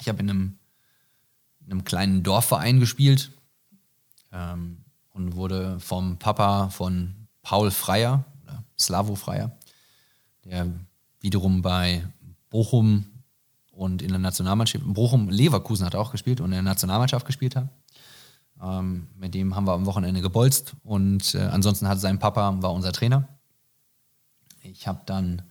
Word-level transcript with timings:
Ich 0.00 0.08
habe 0.08 0.20
in 0.20 0.30
einem, 0.30 0.58
in 1.64 1.72
einem 1.72 1.84
kleinen 1.84 2.22
Dorfverein 2.22 2.80
gespielt 2.80 3.32
ähm, 4.32 4.84
und 5.12 5.36
wurde 5.36 5.80
vom 5.80 6.18
Papa 6.18 6.70
von 6.70 7.14
Paul 7.42 7.70
Freier, 7.70 8.24
oder 8.44 8.64
Slavo 8.78 9.14
Freier, 9.14 9.56
der 10.44 10.66
wiederum 11.20 11.62
bei 11.62 12.06
Bochum 12.50 13.06
und 13.70 14.02
in 14.02 14.08
der 14.08 14.18
Nationalmannschaft, 14.18 14.84
Bochum 14.86 15.28
Leverkusen 15.28 15.86
hat 15.86 15.94
auch 15.94 16.10
gespielt 16.10 16.40
und 16.40 16.46
in 16.46 16.52
der 16.52 16.62
Nationalmannschaft 16.62 17.26
gespielt 17.26 17.56
hat. 17.56 17.68
Ähm, 18.60 19.08
mit 19.16 19.34
dem 19.34 19.54
haben 19.54 19.66
wir 19.66 19.72
am 19.72 19.86
Wochenende 19.86 20.20
gebolzt 20.20 20.74
und 20.82 21.34
äh, 21.34 21.42
ansonsten 21.42 21.88
hat 21.88 22.00
sein 22.00 22.18
Papa 22.18 22.60
war 22.60 22.72
unser 22.72 22.92
Trainer. 22.92 23.28
Ich 24.62 24.88
habe 24.88 25.00
dann 25.06 25.42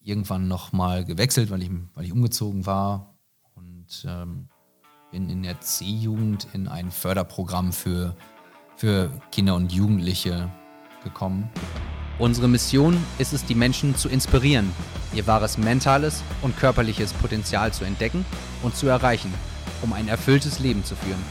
irgendwann 0.00 0.48
nochmal 0.48 1.04
gewechselt, 1.04 1.50
weil 1.50 1.62
ich, 1.62 1.70
weil 1.94 2.06
ich 2.06 2.12
umgezogen 2.12 2.66
war 2.66 3.11
und 3.82 4.04
ähm, 4.08 4.48
bin 5.10 5.28
in 5.28 5.42
der 5.42 5.60
C-Jugend 5.60 6.46
in 6.52 6.68
ein 6.68 6.90
Förderprogramm 6.90 7.72
für, 7.72 8.14
für 8.76 9.10
Kinder 9.30 9.56
und 9.56 9.72
Jugendliche 9.72 10.50
gekommen. 11.02 11.50
Unsere 12.18 12.46
Mission 12.46 12.96
ist 13.18 13.32
es, 13.32 13.44
die 13.44 13.54
Menschen 13.54 13.96
zu 13.96 14.08
inspirieren, 14.08 14.70
ihr 15.14 15.26
wahres 15.26 15.58
mentales 15.58 16.22
und 16.42 16.56
körperliches 16.56 17.12
Potenzial 17.14 17.72
zu 17.72 17.84
entdecken 17.84 18.24
und 18.62 18.76
zu 18.76 18.86
erreichen, 18.86 19.32
um 19.82 19.92
ein 19.92 20.08
erfülltes 20.08 20.60
Leben 20.60 20.84
zu 20.84 20.94
führen. 20.94 21.22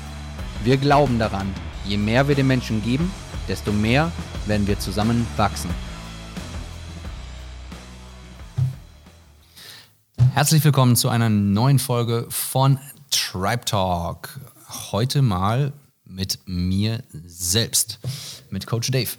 Wir 0.63 0.77
glauben 0.77 1.19
daran, 1.19 1.47
je 1.85 1.97
mehr 1.97 2.27
wir 2.27 2.35
den 2.35 2.47
Menschen 2.47 2.83
geben, 2.83 3.11
desto 3.47 3.71
mehr 3.71 4.11
werden 4.45 4.67
wir 4.67 4.77
zusammen 4.77 5.25
wachsen. 5.37 5.69
Herzlich 10.33 10.63
willkommen 10.63 10.95
zu 10.95 11.09
einer 11.09 11.27
neuen 11.27 11.77
Folge 11.77 12.25
von 12.29 12.79
Tribe 13.11 13.65
Talk. 13.65 14.39
Heute 14.91 15.21
mal 15.21 15.73
mit 16.05 16.39
mir 16.45 17.03
selbst, 17.11 17.99
mit 18.49 18.65
Coach 18.65 18.89
Dave. 18.91 19.09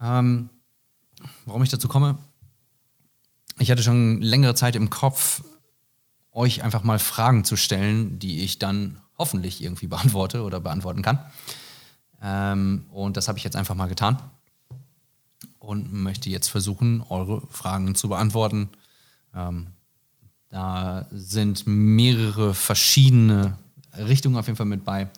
Ähm, 0.00 0.48
warum 1.44 1.62
ich 1.62 1.68
dazu 1.68 1.86
komme? 1.86 2.16
Ich 3.58 3.70
hatte 3.70 3.82
schon 3.82 4.22
längere 4.22 4.54
Zeit 4.54 4.74
im 4.74 4.88
Kopf, 4.88 5.44
euch 6.32 6.64
einfach 6.64 6.82
mal 6.82 6.98
Fragen 6.98 7.44
zu 7.44 7.56
stellen, 7.56 8.18
die 8.18 8.40
ich 8.40 8.58
dann 8.58 9.02
hoffentlich 9.18 9.62
irgendwie 9.62 9.86
beantworte 9.88 10.44
oder 10.44 10.60
beantworten 10.60 11.02
kann. 11.02 11.18
Ähm, 12.22 12.86
und 12.90 13.18
das 13.18 13.28
habe 13.28 13.36
ich 13.36 13.44
jetzt 13.44 13.56
einfach 13.56 13.74
mal 13.74 13.88
getan 13.88 14.16
und 15.58 15.92
möchte 15.92 16.30
jetzt 16.30 16.48
versuchen, 16.48 17.02
eure 17.10 17.46
Fragen 17.48 17.94
zu 17.94 18.08
beantworten. 18.08 18.70
Ähm, 19.34 19.66
da 20.52 21.06
sind 21.10 21.66
mehrere 21.66 22.52
verschiedene 22.52 23.56
Richtungen 23.96 24.36
auf 24.36 24.46
jeden 24.46 24.58
Fall 24.58 24.66
mit 24.66 24.84
bei. 24.84 25.08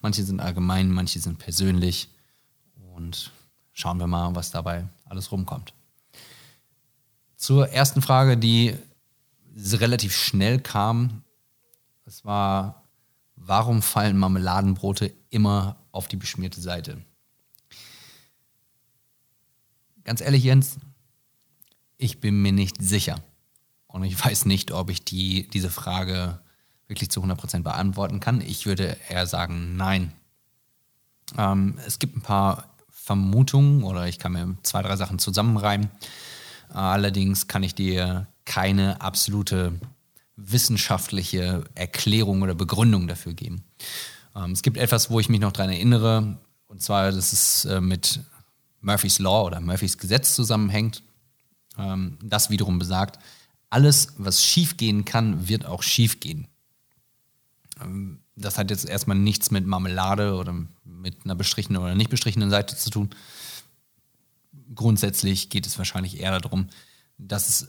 Manche 0.00 0.22
sind 0.22 0.38
allgemein, 0.38 0.88
manche 0.88 1.18
sind 1.18 1.40
persönlich. 1.40 2.08
Und 2.94 3.32
schauen 3.72 3.98
wir 3.98 4.06
mal, 4.06 4.36
was 4.36 4.52
dabei 4.52 4.86
alles 5.06 5.32
rumkommt. 5.32 5.74
Zur 7.36 7.70
ersten 7.70 8.02
Frage, 8.02 8.36
die 8.36 8.76
relativ 9.56 10.16
schnell 10.16 10.60
kam. 10.60 11.24
Es 12.06 12.24
war, 12.24 12.84
warum 13.34 13.82
fallen 13.82 14.16
Marmeladenbrote 14.16 15.12
immer 15.28 15.76
auf 15.90 16.06
die 16.06 16.16
beschmierte 16.16 16.60
Seite? 16.60 17.02
Ganz 20.04 20.20
ehrlich, 20.20 20.44
Jens, 20.44 20.76
ich 21.98 22.20
bin 22.20 22.40
mir 22.42 22.52
nicht 22.52 22.80
sicher. 22.80 23.20
Und 23.94 24.02
ich 24.02 24.24
weiß 24.24 24.46
nicht, 24.46 24.72
ob 24.72 24.90
ich 24.90 25.04
die, 25.04 25.46
diese 25.46 25.70
Frage 25.70 26.40
wirklich 26.88 27.10
zu 27.10 27.22
100% 27.22 27.62
beantworten 27.62 28.18
kann. 28.18 28.40
Ich 28.40 28.66
würde 28.66 28.96
eher 29.08 29.28
sagen, 29.28 29.76
nein. 29.76 30.12
Ähm, 31.38 31.78
es 31.86 32.00
gibt 32.00 32.16
ein 32.16 32.20
paar 32.20 32.74
Vermutungen 32.90 33.84
oder 33.84 34.08
ich 34.08 34.18
kann 34.18 34.32
mir 34.32 34.56
zwei, 34.64 34.82
drei 34.82 34.96
Sachen 34.96 35.20
zusammenreimen. 35.20 35.90
Allerdings 36.70 37.46
kann 37.46 37.62
ich 37.62 37.76
dir 37.76 38.26
keine 38.44 39.00
absolute 39.00 39.78
wissenschaftliche 40.34 41.62
Erklärung 41.76 42.42
oder 42.42 42.56
Begründung 42.56 43.06
dafür 43.06 43.32
geben. 43.32 43.62
Ähm, 44.34 44.50
es 44.50 44.62
gibt 44.62 44.76
etwas, 44.76 45.08
wo 45.08 45.20
ich 45.20 45.28
mich 45.28 45.38
noch 45.38 45.52
daran 45.52 45.70
erinnere, 45.70 46.36
und 46.66 46.82
zwar, 46.82 47.12
dass 47.12 47.32
es 47.32 47.64
äh, 47.66 47.80
mit 47.80 48.18
Murphy's 48.80 49.20
Law 49.20 49.46
oder 49.46 49.60
Murphys 49.60 49.98
Gesetz 49.98 50.34
zusammenhängt. 50.34 51.04
Ähm, 51.78 52.18
das 52.24 52.50
wiederum 52.50 52.80
besagt, 52.80 53.20
alles, 53.74 54.14
was 54.18 54.44
schief 54.44 54.76
gehen 54.76 55.04
kann, 55.04 55.48
wird 55.48 55.66
auch 55.66 55.82
schief 55.82 56.20
gehen. 56.20 56.46
Ähm, 57.80 58.20
das 58.36 58.56
hat 58.56 58.70
jetzt 58.70 58.88
erstmal 58.88 59.18
nichts 59.18 59.50
mit 59.50 59.66
Marmelade 59.66 60.34
oder 60.34 60.54
mit 60.84 61.24
einer 61.24 61.34
bestrichenen 61.34 61.82
oder 61.82 61.96
nicht 61.96 62.08
bestrichenen 62.08 62.50
Seite 62.50 62.76
zu 62.76 62.90
tun. 62.90 63.10
Grundsätzlich 64.76 65.50
geht 65.50 65.66
es 65.66 65.76
wahrscheinlich 65.76 66.20
eher 66.20 66.38
darum, 66.38 66.68
dass 67.18 67.48
es, 67.48 67.68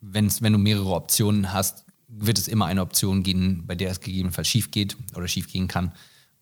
wenn's, 0.00 0.42
wenn 0.42 0.52
du 0.52 0.58
mehrere 0.58 0.94
Optionen 0.94 1.52
hast, 1.52 1.84
wird 2.08 2.38
es 2.38 2.48
immer 2.48 2.66
eine 2.66 2.82
Option 2.82 3.22
geben, 3.22 3.68
bei 3.68 3.76
der 3.76 3.92
es 3.92 4.00
gegebenenfalls 4.00 4.48
schief 4.48 4.72
geht 4.72 4.96
oder 5.14 5.28
schief 5.28 5.46
gehen 5.46 5.68
kann. 5.68 5.92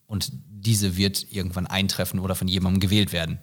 Und 0.06 0.32
diese 0.32 0.96
wird 0.96 1.30
irgendwann 1.30 1.66
eintreffen 1.66 2.20
oder 2.20 2.34
von 2.34 2.48
jemandem 2.48 2.80
gewählt 2.80 3.12
werden. 3.12 3.38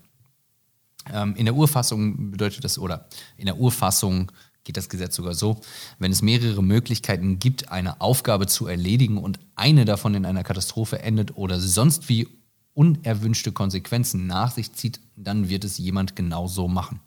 Ähm, 1.12 1.36
in 1.36 1.46
der 1.46 1.56
Urfassung 1.56 2.32
bedeutet 2.32 2.64
das, 2.64 2.78
oder 2.78 3.08
in 3.38 3.46
der 3.46 3.58
Urfassung 3.58 4.32
geht 4.64 4.78
das 4.78 4.90
Gesetz 4.90 5.16
sogar 5.16 5.34
so, 5.34 5.60
wenn 6.00 6.12
es 6.12 6.22
mehrere 6.22 6.64
Möglichkeiten 6.64 7.40
gibt, 7.40 7.70
eine 7.72 8.00
Aufgabe 8.02 8.48
zu 8.48 8.68
erledigen 8.68 9.18
und 9.18 9.40
eine 9.56 9.86
davon 9.86 10.16
in 10.16 10.26
einer 10.26 10.44
Katastrophe 10.44 11.00
endet 11.00 11.36
oder 11.36 11.60
sonst 11.60 12.08
wie 12.10 12.28
unerwünschte 12.74 13.52
Konsequenzen 13.52 14.26
nach 14.26 14.52
sich 14.52 14.74
zieht, 14.74 15.00
dann 15.16 15.50
wird 15.50 15.64
es 15.64 15.78
jemand 15.78 16.16
genau 16.16 16.48
so 16.48 16.68
machen. 16.68 17.02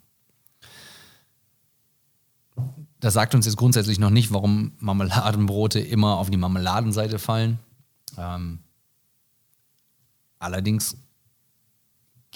Das 2.99 3.13
sagt 3.13 3.35
uns 3.35 3.45
jetzt 3.45 3.57
grundsätzlich 3.57 3.99
noch 3.99 4.09
nicht, 4.09 4.33
warum 4.33 4.71
Marmeladenbrote 4.79 5.79
immer 5.79 6.17
auf 6.17 6.29
die 6.29 6.37
Marmeladenseite 6.37 7.19
fallen. 7.19 7.59
Ähm, 8.17 8.59
allerdings 10.39 10.97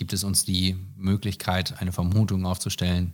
gibt 0.01 0.13
es 0.13 0.23
uns 0.23 0.45
die 0.45 0.75
Möglichkeit, 0.97 1.79
eine 1.79 1.91
Vermutung 1.91 2.43
aufzustellen. 2.47 3.13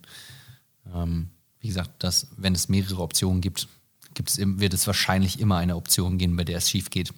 Ähm, 0.95 1.27
wie 1.59 1.67
gesagt, 1.67 2.01
dass 2.01 2.27
wenn 2.37 2.55
es 2.55 2.69
mehrere 2.69 3.01
Optionen 3.01 3.41
gibt, 3.41 3.67
gibt 4.13 4.29
es, 4.29 4.37
wird 4.37 4.73
es 4.73 4.87
wahrscheinlich 4.87 5.41
immer 5.41 5.57
eine 5.57 5.75
Option 5.75 6.17
geben, 6.17 6.37
bei 6.37 6.45
der 6.45 6.59
es 6.59 6.69
schief 6.69 6.89
geht. 6.89 7.13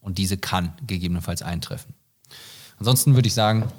Und 0.00 0.16
diese 0.16 0.38
kann 0.38 0.72
gegebenenfalls 0.86 1.42
eintreffen. 1.42 1.92
Ansonsten 2.78 3.14
würde 3.14 3.28
ich 3.28 3.34
sagen, 3.34 3.70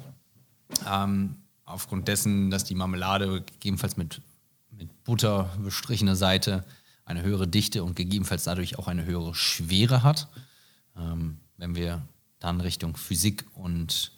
ähm, 0.88 1.34
aufgrund 1.64 2.06
dessen, 2.06 2.52
dass 2.52 2.62
die 2.62 2.76
Marmelade 2.76 3.42
gegebenenfalls 3.42 3.96
mit, 3.96 4.22
mit 4.70 5.02
Butter 5.02 5.50
bestrichener 5.58 6.14
Seite 6.14 6.64
eine 7.06 7.22
höhere 7.22 7.48
Dichte 7.48 7.82
und 7.82 7.96
gegebenenfalls 7.96 8.44
dadurch 8.44 8.78
auch 8.78 8.86
eine 8.86 9.04
höhere 9.04 9.34
Schwere 9.34 10.04
hat, 10.04 10.28
ähm, 10.96 11.38
wenn 11.56 11.74
wir 11.74 12.06
dann 12.38 12.60
Richtung 12.60 12.96
Physik 12.96 13.44
und 13.54 14.12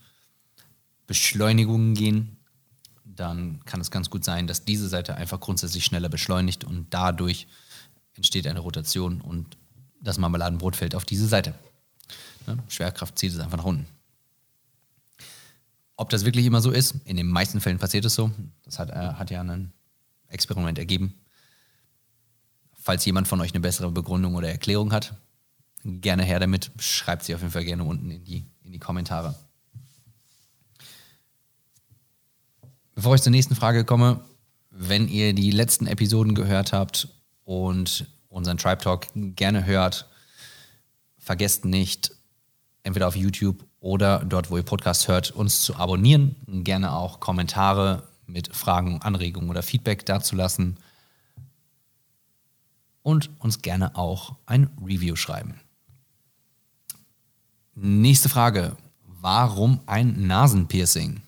Beschleunigungen 1.06 1.94
gehen, 1.94 2.36
dann 3.04 3.64
kann 3.64 3.80
es 3.80 3.90
ganz 3.90 4.10
gut 4.10 4.24
sein, 4.24 4.46
dass 4.46 4.64
diese 4.64 4.88
Seite 4.88 5.16
einfach 5.16 5.40
grundsätzlich 5.40 5.84
schneller 5.84 6.08
beschleunigt 6.08 6.64
und 6.64 6.86
dadurch 6.90 7.46
entsteht 8.14 8.46
eine 8.46 8.60
Rotation 8.60 9.20
und 9.20 9.56
das 10.00 10.18
Marmeladenbrot 10.18 10.76
fällt 10.76 10.94
auf 10.94 11.04
diese 11.04 11.26
Seite. 11.26 11.54
Ne? 12.46 12.58
Schwerkraft 12.68 13.18
zieht 13.18 13.32
es 13.32 13.38
einfach 13.38 13.58
nach 13.58 13.64
unten. 13.64 13.86
Ob 15.96 16.10
das 16.10 16.24
wirklich 16.24 16.44
immer 16.44 16.60
so 16.60 16.70
ist, 16.70 16.96
in 17.04 17.16
den 17.16 17.28
meisten 17.28 17.60
Fällen 17.60 17.78
passiert 17.78 18.04
es 18.04 18.14
so. 18.14 18.30
Das 18.64 18.78
hat, 18.78 18.90
äh, 18.90 19.14
hat 19.14 19.30
ja 19.30 19.40
ein 19.40 19.72
Experiment 20.28 20.78
ergeben. 20.78 21.14
Falls 22.74 23.04
jemand 23.04 23.28
von 23.28 23.40
euch 23.40 23.52
eine 23.52 23.60
bessere 23.60 23.90
Begründung 23.90 24.34
oder 24.34 24.48
Erklärung 24.48 24.92
hat, 24.92 25.14
gerne 25.82 26.22
her 26.22 26.38
damit. 26.38 26.70
Schreibt 26.78 27.24
sie 27.24 27.34
auf 27.34 27.40
jeden 27.40 27.52
Fall 27.52 27.64
gerne 27.64 27.84
unten 27.84 28.10
in 28.10 28.24
die, 28.24 28.44
in 28.62 28.72
die 28.72 28.78
Kommentare. 28.78 29.34
Bevor 32.96 33.14
ich 33.14 33.20
zur 33.20 33.30
nächsten 33.30 33.54
Frage 33.54 33.84
komme, 33.84 34.20
wenn 34.70 35.06
ihr 35.06 35.34
die 35.34 35.50
letzten 35.50 35.86
Episoden 35.86 36.34
gehört 36.34 36.72
habt 36.72 37.08
und 37.44 38.06
unseren 38.28 38.56
Tribe 38.56 38.82
Talk 38.82 39.08
gerne 39.14 39.66
hört, 39.66 40.08
vergesst 41.18 41.66
nicht, 41.66 42.12
entweder 42.84 43.06
auf 43.06 43.14
YouTube 43.14 43.66
oder 43.80 44.24
dort, 44.24 44.50
wo 44.50 44.56
ihr 44.56 44.62
Podcast 44.62 45.08
hört, 45.08 45.30
uns 45.30 45.60
zu 45.60 45.76
abonnieren. 45.76 46.36
Gerne 46.64 46.94
auch 46.94 47.20
Kommentare 47.20 48.04
mit 48.24 48.56
Fragen, 48.56 49.02
Anregungen 49.02 49.50
oder 49.50 49.62
Feedback 49.62 50.06
dazulassen. 50.06 50.78
Und 53.02 53.28
uns 53.40 53.60
gerne 53.60 53.94
auch 53.94 54.36
ein 54.46 54.70
Review 54.82 55.16
schreiben. 55.16 55.60
Nächste 57.74 58.30
Frage. 58.30 58.74
Warum 59.20 59.80
ein 59.84 60.26
Nasenpiercing? 60.26 61.25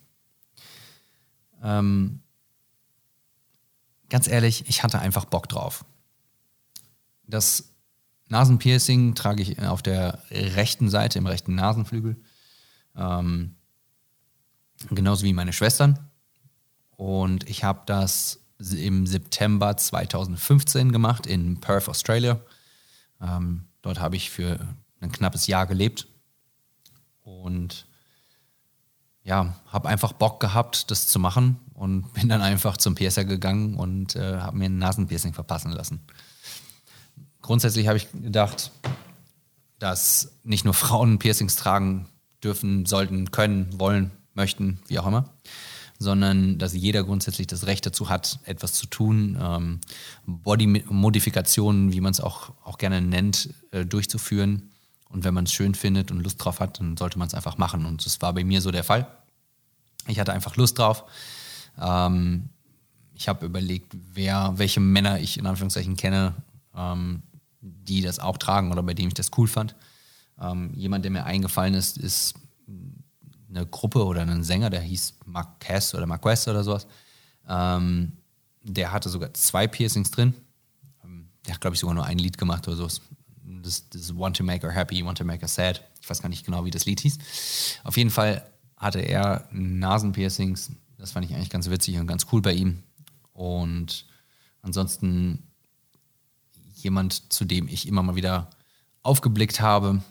Ähm, 1.62 2.20
ganz 4.08 4.28
ehrlich, 4.28 4.68
ich 4.68 4.82
hatte 4.82 4.98
einfach 4.98 5.24
Bock 5.24 5.48
drauf. 5.48 5.84
das 7.26 7.74
Nasenpiercing 8.30 9.14
trage 9.14 9.42
ich 9.42 9.58
auf 9.62 9.82
der 9.82 10.22
rechten 10.30 10.90
Seite, 10.90 11.18
im 11.18 11.26
rechten 11.26 11.54
Nasenflügel. 11.54 12.16
Ähm, 12.94 13.54
genauso 14.90 15.24
wie 15.24 15.32
meine 15.32 15.54
Schwestern. 15.54 15.98
Und 16.90 17.48
ich 17.48 17.64
habe 17.64 17.82
das 17.86 18.40
im 18.58 19.06
September 19.06 19.76
2015 19.76 20.92
gemacht 20.92 21.26
in 21.26 21.60
Perth, 21.60 21.88
Australia. 21.88 22.40
Ähm, 23.20 23.66
dort 23.82 24.00
habe 24.00 24.16
ich 24.16 24.30
für 24.30 24.58
ein 25.00 25.12
knappes 25.12 25.46
Jahr 25.46 25.66
gelebt 25.66 26.08
und 27.22 27.86
ja, 29.24 29.54
habe 29.66 29.88
einfach 29.88 30.12
Bock 30.12 30.40
gehabt, 30.40 30.90
das 30.90 31.06
zu 31.06 31.18
machen 31.18 31.58
und 31.74 32.12
bin 32.14 32.28
dann 32.28 32.42
einfach 32.42 32.76
zum 32.76 32.94
Piercer 32.94 33.24
gegangen 33.24 33.74
und 33.74 34.16
äh, 34.16 34.38
habe 34.38 34.56
mir 34.56 34.66
ein 34.66 34.78
Nasenpiercing 34.78 35.34
verpassen 35.34 35.72
lassen. 35.72 36.00
Grundsätzlich 37.42 37.86
habe 37.86 37.98
ich 37.98 38.10
gedacht, 38.12 38.72
dass 39.78 40.32
nicht 40.42 40.64
nur 40.64 40.74
Frauen 40.74 41.18
Piercings 41.18 41.56
tragen 41.56 42.08
dürfen, 42.42 42.84
sollten, 42.86 43.30
können, 43.30 43.78
wollen, 43.78 44.10
möchten, 44.34 44.80
wie 44.86 44.98
auch 44.98 45.06
immer, 45.06 45.28
sondern 45.98 46.58
dass 46.58 46.74
jeder 46.74 47.04
grundsätzlich 47.04 47.46
das 47.46 47.66
Recht 47.66 47.84
dazu 47.84 48.08
hat, 48.08 48.38
etwas 48.44 48.72
zu 48.72 48.86
tun, 48.86 49.36
ähm, 49.40 49.80
Body-Modifikationen, 50.26 51.92
wie 51.92 52.00
man 52.00 52.12
es 52.12 52.20
auch, 52.20 52.52
auch 52.64 52.78
gerne 52.78 53.00
nennt, 53.00 53.52
äh, 53.72 53.84
durchzuführen. 53.84 54.67
Und 55.08 55.24
wenn 55.24 55.34
man 55.34 55.44
es 55.44 55.52
schön 55.52 55.74
findet 55.74 56.10
und 56.10 56.20
Lust 56.20 56.44
drauf 56.44 56.60
hat, 56.60 56.80
dann 56.80 56.96
sollte 56.96 57.18
man 57.18 57.28
es 57.28 57.34
einfach 57.34 57.56
machen. 57.56 57.86
Und 57.86 58.04
das 58.04 58.20
war 58.20 58.32
bei 58.32 58.44
mir 58.44 58.60
so 58.60 58.70
der 58.70 58.84
Fall. 58.84 59.06
Ich 60.06 60.20
hatte 60.20 60.32
einfach 60.32 60.56
Lust 60.56 60.78
drauf. 60.78 61.04
Ähm, 61.80 62.50
ich 63.14 63.28
habe 63.28 63.46
überlegt, 63.46 63.96
wer, 64.12 64.52
welche 64.56 64.80
Männer 64.80 65.18
ich 65.18 65.38
in 65.38 65.46
Anführungszeichen 65.46 65.96
kenne, 65.96 66.34
ähm, 66.74 67.22
die 67.60 68.00
das 68.00 68.18
auch 68.18 68.36
tragen 68.38 68.70
oder 68.70 68.82
bei 68.82 68.94
denen 68.94 69.08
ich 69.08 69.14
das 69.14 69.30
cool 69.36 69.48
fand. 69.48 69.74
Ähm, 70.40 70.72
jemand, 70.74 71.04
der 71.04 71.10
mir 71.10 71.24
eingefallen 71.24 71.74
ist, 71.74 71.98
ist 71.98 72.34
eine 73.48 73.66
Gruppe 73.66 74.04
oder 74.04 74.22
einen 74.22 74.44
Sänger, 74.44 74.70
der 74.70 74.80
hieß 74.80 75.14
Marquez 75.24 75.94
oder 75.94 76.06
Marquez 76.06 76.46
oder 76.48 76.62
sowas. 76.62 76.86
Ähm, 77.48 78.12
der 78.62 78.92
hatte 78.92 79.08
sogar 79.08 79.32
zwei 79.34 79.66
Piercings 79.66 80.10
drin. 80.10 80.34
Ähm, 81.04 81.28
der 81.46 81.54
hat, 81.54 81.60
glaube 81.60 81.74
ich, 81.74 81.80
sogar 81.80 81.94
nur 81.94 82.04
ein 82.04 82.18
Lied 82.18 82.38
gemacht 82.38 82.68
oder 82.68 82.76
sowas. 82.76 83.00
Das, 83.62 83.88
das 83.88 84.16
Want 84.16 84.36
to 84.36 84.44
Make 84.44 84.66
Her 84.66 84.74
Happy, 84.74 85.04
Want 85.04 85.18
to 85.18 85.24
Make 85.24 85.40
Her 85.40 85.48
Sad. 85.48 85.82
Ich 86.00 86.08
weiß 86.08 86.20
gar 86.20 86.28
nicht 86.28 86.44
genau, 86.44 86.64
wie 86.64 86.70
das 86.70 86.84
Lied 86.84 87.00
hieß. 87.00 87.18
Auf 87.84 87.96
jeden 87.96 88.10
Fall 88.10 88.46
hatte 88.76 89.00
er 89.00 89.48
Nasenpiercings. 89.50 90.70
Das 90.98 91.12
fand 91.12 91.24
ich 91.26 91.34
eigentlich 91.34 91.50
ganz 91.50 91.70
witzig 91.70 91.98
und 91.98 92.06
ganz 92.06 92.26
cool 92.32 92.42
bei 92.42 92.52
ihm. 92.52 92.82
Und 93.32 94.06
ansonsten 94.62 95.44
jemand, 96.74 97.32
zu 97.32 97.44
dem 97.44 97.68
ich 97.68 97.86
immer 97.88 98.02
mal 98.02 98.16
wieder 98.16 98.50
aufgeblickt 99.02 99.60
habe 99.60 100.02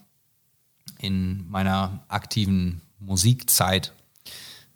in 1.00 1.48
meiner 1.50 2.04
aktiven 2.08 2.82
Musikzeit, 3.00 3.94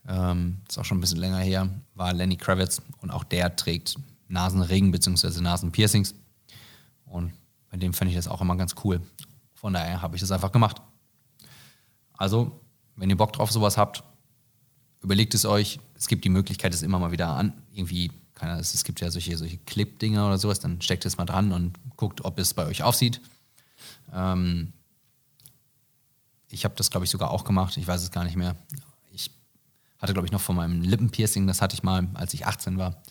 ähm, 0.07 0.59
ist 0.67 0.77
auch 0.77 0.85
schon 0.85 0.97
ein 0.97 1.01
bisschen 1.01 1.19
länger 1.19 1.39
her, 1.39 1.69
war 1.95 2.13
Lenny 2.13 2.37
Kravitz 2.37 2.81
und 3.01 3.11
auch 3.11 3.23
der 3.23 3.55
trägt 3.55 3.95
Nasenring 4.27 4.91
bzw. 4.91 5.41
Nasenpiercings. 5.41 6.15
Und 7.05 7.33
bei 7.71 7.77
dem 7.77 7.93
fand 7.93 8.11
ich 8.11 8.17
das 8.17 8.27
auch 8.27 8.41
immer 8.41 8.57
ganz 8.57 8.75
cool. 8.83 9.01
Von 9.55 9.73
daher 9.73 10.01
habe 10.01 10.15
ich 10.15 10.21
das 10.21 10.31
einfach 10.31 10.51
gemacht. 10.51 10.81
Also, 12.13 12.59
wenn 12.95 13.09
ihr 13.09 13.17
Bock 13.17 13.33
drauf 13.33 13.51
sowas 13.51 13.77
habt, 13.77 14.03
überlegt 15.01 15.33
es 15.33 15.45
euch. 15.45 15.79
Es 15.95 16.07
gibt 16.07 16.25
die 16.25 16.29
Möglichkeit, 16.29 16.73
es 16.73 16.83
immer 16.83 16.99
mal 16.99 17.11
wieder 17.11 17.29
an, 17.29 17.53
irgendwie, 17.71 18.11
keine 18.35 18.51
Ahnung, 18.53 18.61
es 18.61 18.83
gibt 18.83 19.01
ja 19.01 19.09
solche, 19.09 19.37
solche 19.37 19.57
Clip-Dinger 19.57 20.27
oder 20.27 20.37
sowas, 20.37 20.59
dann 20.59 20.81
steckt 20.81 21.05
es 21.05 21.17
mal 21.17 21.25
dran 21.25 21.51
und 21.51 21.77
guckt, 21.95 22.25
ob 22.25 22.37
es 22.39 22.53
bei 22.53 22.65
euch 22.65 22.83
aufsieht. 22.83 23.21
Ähm, 24.13 24.73
ich 26.49 26.65
habe 26.65 26.75
das, 26.75 26.91
glaube 26.91 27.05
ich, 27.05 27.09
sogar 27.09 27.31
auch 27.31 27.45
gemacht. 27.45 27.77
Ich 27.77 27.87
weiß 27.87 28.03
es 28.03 28.11
gar 28.11 28.25
nicht 28.25 28.35
mehr. 28.35 28.55
Ich 29.11 29.31
hatte, 29.99 30.13
glaube 30.13 30.27
ich, 30.27 30.33
noch 30.33 30.41
von 30.41 30.57
meinem 30.57 30.81
Lippenpiercing, 30.81 31.47
das 31.47 31.61
hatte 31.61 31.75
ich 31.75 31.83
mal, 31.83 32.07
als 32.15 32.33
ich 32.33 32.45
18 32.45 32.77
war. 32.77 33.01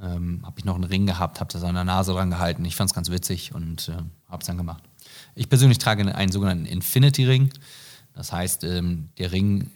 Ähm, 0.00 0.42
habe 0.44 0.58
ich 0.58 0.64
noch 0.64 0.76
einen 0.76 0.84
Ring 0.84 1.06
gehabt, 1.06 1.40
habe 1.40 1.52
das 1.52 1.62
an 1.64 1.74
der 1.74 1.84
Nase 1.84 2.12
dran 2.12 2.30
gehalten. 2.30 2.64
Ich 2.64 2.76
fand 2.76 2.90
es 2.90 2.94
ganz 2.94 3.10
witzig 3.10 3.54
und 3.54 3.88
äh, 3.88 3.96
habe 4.28 4.40
es 4.40 4.46
dann 4.46 4.56
gemacht. 4.56 4.82
Ich 5.34 5.48
persönlich 5.48 5.78
trage 5.78 6.14
einen 6.14 6.32
sogenannten 6.32 6.66
Infinity-Ring. 6.66 7.50
Das 8.14 8.32
heißt, 8.32 8.64
ähm, 8.64 9.08
der 9.18 9.32
Ring 9.32 9.70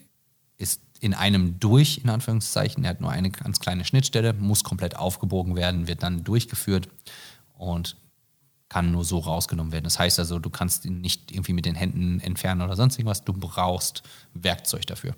ist 0.57 0.81
in 0.99 1.13
einem 1.13 1.59
durch, 1.59 1.99
in 2.03 2.09
Anführungszeichen. 2.09 2.83
Er 2.83 2.91
hat 2.91 3.01
nur 3.01 3.11
eine 3.11 3.29
ganz 3.31 3.59
kleine 3.59 3.83
Schnittstelle, 3.83 4.33
muss 4.33 4.63
komplett 4.63 4.95
aufgebogen 4.95 5.55
werden, 5.55 5.87
wird 5.87 6.03
dann 6.03 6.23
durchgeführt 6.23 6.87
und 7.57 7.97
kann 8.69 8.91
nur 8.91 9.05
so 9.05 9.19
rausgenommen 9.19 9.71
werden. 9.71 9.83
Das 9.83 9.99
heißt 9.99 10.17
also, 10.19 10.39
du 10.39 10.49
kannst 10.49 10.85
ihn 10.85 11.01
nicht 11.01 11.31
irgendwie 11.31 11.53
mit 11.53 11.65
den 11.65 11.75
Händen 11.75 12.19
entfernen 12.21 12.61
oder 12.61 12.75
sonst 12.75 12.97
irgendwas. 12.97 13.23
Du 13.23 13.33
brauchst 13.33 14.03
Werkzeug 14.33 14.87
dafür. 14.87 15.15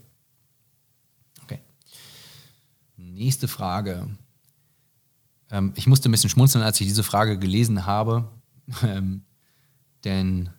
Okay. 1.44 1.60
Nächste 2.98 3.48
Frage. 3.48 4.10
Ähm, 5.56 5.72
ich 5.75 5.88
musste 5.88 6.10
ein 6.10 6.12
bisschen 6.12 6.30
schmunzeln, 6.30 6.63
als 6.63 6.81
ich 6.81 6.88
diese 6.88 7.04
Frage 7.04 7.40
gelesen 7.40 7.86
habe, 7.86 8.30
ähm, 8.84 9.24
denn 10.04 10.50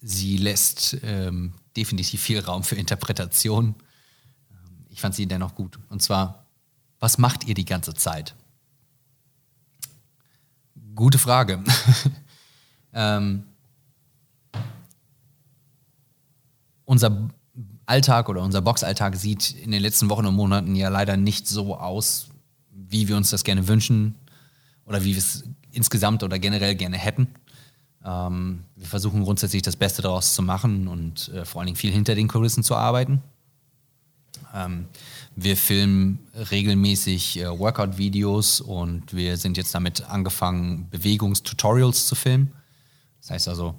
sie 0.00 0.38
lässt 0.38 0.96
ähm, 1.02 1.54
definitiv 1.76 2.20
viel 2.22 2.40
Raum 2.40 2.62
für 2.62 2.76
Interpretation. 2.76 3.74
Ähm, 4.50 4.86
ich 4.88 5.00
fand 5.00 5.14
sie 5.14 5.26
dennoch 5.26 5.54
gut. 5.54 5.78
Und 5.90 6.02
zwar, 6.02 6.46
was 6.98 7.18
macht 7.18 7.44
ihr 7.44 7.54
die 7.54 7.66
ganze 7.66 7.92
Zeit? 7.94 8.34
Gute 10.94 11.18
Frage. 11.18 11.62
ähm, 12.94 13.44
unser 16.86 17.28
Alltag 17.84 18.30
oder 18.30 18.42
unser 18.42 18.62
Boxalltag 18.62 19.16
sieht 19.16 19.50
in 19.50 19.72
den 19.72 19.82
letzten 19.82 20.08
Wochen 20.08 20.24
und 20.24 20.34
Monaten 20.34 20.74
ja 20.74 20.88
leider 20.88 21.18
nicht 21.18 21.46
so 21.46 21.76
aus, 21.76 22.30
wie 22.88 23.08
wir 23.08 23.16
uns 23.16 23.30
das 23.30 23.44
gerne 23.44 23.68
wünschen 23.68 24.14
oder 24.86 25.02
wie 25.04 25.12
wir 25.12 25.18
es 25.18 25.44
insgesamt 25.72 26.22
oder 26.22 26.38
generell 26.38 26.74
gerne 26.74 26.98
hätten. 26.98 27.28
Ähm, 28.04 28.64
wir 28.76 28.86
versuchen 28.86 29.24
grundsätzlich 29.24 29.62
das 29.62 29.76
Beste 29.76 30.02
daraus 30.02 30.34
zu 30.34 30.42
machen 30.42 30.88
und 30.88 31.28
äh, 31.28 31.44
vor 31.44 31.60
allen 31.60 31.66
Dingen 31.66 31.76
viel 31.76 31.92
hinter 31.92 32.14
den 32.14 32.28
Kulissen 32.28 32.62
zu 32.62 32.76
arbeiten. 32.76 33.22
Ähm, 34.54 34.86
wir 35.36 35.56
filmen 35.56 36.18
regelmäßig 36.50 37.40
äh, 37.40 37.58
Workout-Videos 37.58 38.60
und 38.60 39.14
wir 39.14 39.36
sind 39.36 39.56
jetzt 39.56 39.74
damit 39.74 40.02
angefangen, 40.08 40.88
Bewegungstutorials 40.90 42.06
zu 42.06 42.14
filmen. 42.14 42.52
Das 43.20 43.30
heißt 43.30 43.48
also 43.48 43.74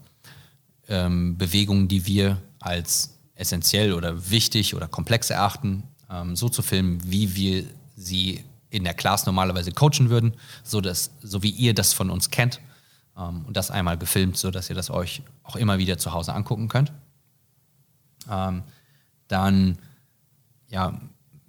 ähm, 0.88 1.38
Bewegungen, 1.38 1.88
die 1.88 2.06
wir 2.06 2.42
als 2.60 3.18
essentiell 3.36 3.94
oder 3.94 4.30
wichtig 4.30 4.76
oder 4.76 4.88
komplex 4.88 5.30
erachten, 5.30 5.84
ähm, 6.10 6.36
so 6.36 6.50
zu 6.50 6.62
filmen, 6.62 7.00
wie 7.06 7.36
wir 7.36 7.64
sie 7.96 8.44
in 8.76 8.84
der 8.84 8.94
Class 8.94 9.26
normalerweise 9.26 9.72
coachen 9.72 10.10
würden, 10.10 10.34
so, 10.64 10.82
dass, 10.82 11.12
so 11.22 11.42
wie 11.42 11.50
ihr 11.50 11.74
das 11.74 11.94
von 11.94 12.10
uns 12.10 12.30
kennt. 12.30 12.60
Ähm, 13.18 13.46
und 13.46 13.56
das 13.56 13.72
einmal 13.72 13.98
gefilmt, 13.98 14.38
so 14.38 14.52
dass 14.52 14.70
ihr 14.70 14.76
das 14.76 14.90
euch 14.90 15.22
auch 15.44 15.56
immer 15.56 15.78
wieder 15.78 15.98
zu 15.98 16.12
Hause 16.12 16.34
angucken 16.34 16.68
könnt. 16.68 16.92
Ähm, 18.30 18.64
dann 19.28 19.78
ja, 20.70 21.00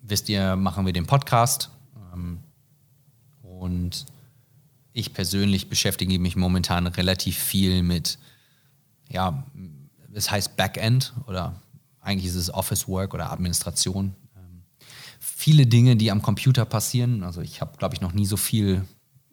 wisst 0.03 0.29
ihr, 0.29 0.57
machen 0.57 0.87
wir 0.87 0.93
den 0.93 1.07
Podcast. 1.07 1.71
Ähm, 2.13 2.39
und 3.43 4.07
ich 4.93 5.13
persönlich 5.13 5.69
beschäftige 5.69 6.19
mich 6.19 6.37
momentan 6.37 6.87
relativ 6.87 7.37
viel 7.39 7.83
mit, 7.83 8.19
ja, 9.09 9.45
es 10.15 10.31
heißt 10.31 10.57
Backend 10.57 11.13
oder 11.27 11.61
eigentlich 12.01 12.27
ist 12.27 12.37
es 12.37 12.55
Office 12.55 12.87
Work 12.87 13.15
oder 13.15 13.33
Administration. 13.33 14.15
Viele 15.47 15.65
Dinge, 15.65 15.95
die 15.95 16.11
am 16.11 16.23
Computer 16.23 16.65
passieren. 16.65 17.23
Also 17.23 17.41
ich 17.41 17.61
habe, 17.61 17.79
glaube 17.79 17.95
ich, 17.95 18.01
noch 18.01 18.13
nie 18.13 18.27
so 18.27 18.37
viel 18.37 18.85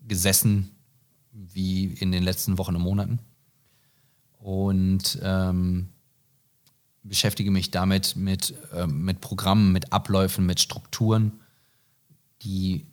gesessen 0.08 0.70
wie 1.32 1.86
in 1.86 2.12
den 2.12 2.22
letzten 2.22 2.60
Wochen 2.60 2.76
und 2.76 2.84
Monaten. 2.84 3.18
Und 4.38 5.18
ähm, 5.24 5.90
beschäftige 7.02 7.50
mich 7.50 7.72
damit 7.72 8.16
mit, 8.16 8.54
äh, 8.74 8.86
mit 8.86 9.22
Programmen, 9.22 9.72
mit 9.72 9.92
Abläufen, 9.92 10.46
mit 10.46 10.60
Strukturen, 10.60 11.32
die 12.44 12.86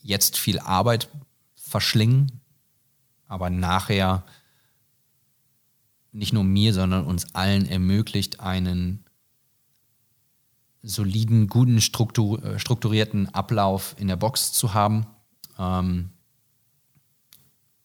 jetzt 0.00 0.38
viel 0.38 0.60
Arbeit 0.60 1.10
verschlingen, 1.56 2.40
aber 3.26 3.50
nachher 3.50 4.24
nicht 6.12 6.32
nur 6.32 6.44
mir, 6.44 6.72
sondern 6.72 7.04
uns 7.04 7.34
allen 7.34 7.66
ermöglicht, 7.66 8.40
einen 8.40 9.04
soliden, 10.82 11.48
guten, 11.48 11.80
struktur, 11.80 12.42
äh, 12.44 12.58
strukturierten 12.58 13.34
Ablauf 13.34 13.94
in 13.98 14.08
der 14.08 14.16
Box 14.16 14.52
zu 14.52 14.74
haben. 14.74 15.06
Ähm, 15.58 16.10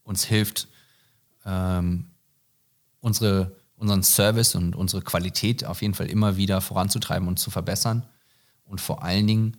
uns 0.03 0.23
hilft, 0.25 0.67
ähm, 1.45 2.11
unsere 2.99 3.55
unseren 3.83 4.03
Service 4.03 4.55
und 4.55 4.77
unsere 4.77 5.01
Qualität 5.01 5.65
auf 5.65 5.81
jeden 5.81 5.93
Fall 5.93 6.07
immer 6.07 6.37
wieder 6.37 6.61
voranzutreiben 6.61 7.27
und 7.27 7.37
zu 7.37 7.51
verbessern 7.51 8.07
und 8.63 8.79
vor 8.79 9.03
allen 9.03 9.27
Dingen 9.27 9.57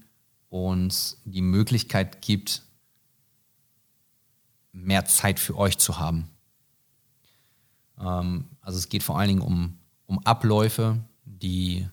uns 0.48 1.20
die 1.26 1.42
Möglichkeit 1.42 2.22
gibt, 2.22 2.62
mehr 4.72 5.04
Zeit 5.04 5.38
für 5.38 5.58
euch 5.58 5.76
zu 5.76 5.98
haben. 5.98 6.30
Ähm, 8.00 8.46
also 8.62 8.78
es 8.78 8.88
geht 8.88 9.02
vor 9.02 9.18
allen 9.18 9.28
Dingen 9.28 9.40
um, 9.42 9.78
um 10.06 10.20
Abläufe, 10.20 11.04
die, 11.26 11.86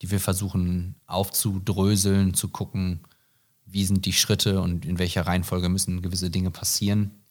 die 0.00 0.10
wir 0.10 0.20
versuchen 0.20 0.94
aufzudröseln, 1.06 2.34
zu 2.34 2.48
gucken, 2.48 3.00
wie 3.66 3.84
sind 3.84 4.06
die 4.06 4.12
Schritte 4.12 4.60
und 4.60 4.84
in 4.84 4.98
welcher 4.98 5.26
Reihenfolge 5.26 5.68
müssen 5.68 6.02
gewisse 6.02 6.30
Dinge 6.30 6.50
passieren, 6.50 7.22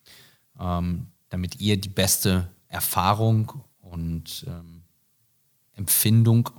ähm, 0.60 1.08
damit 1.30 1.60
ihr 1.60 1.80
die 1.80 1.90
beste 1.90 2.50
Erfahrung 2.68 3.64
und 3.82 4.46
ähm, 4.48 4.84
Empfindung 5.74 6.50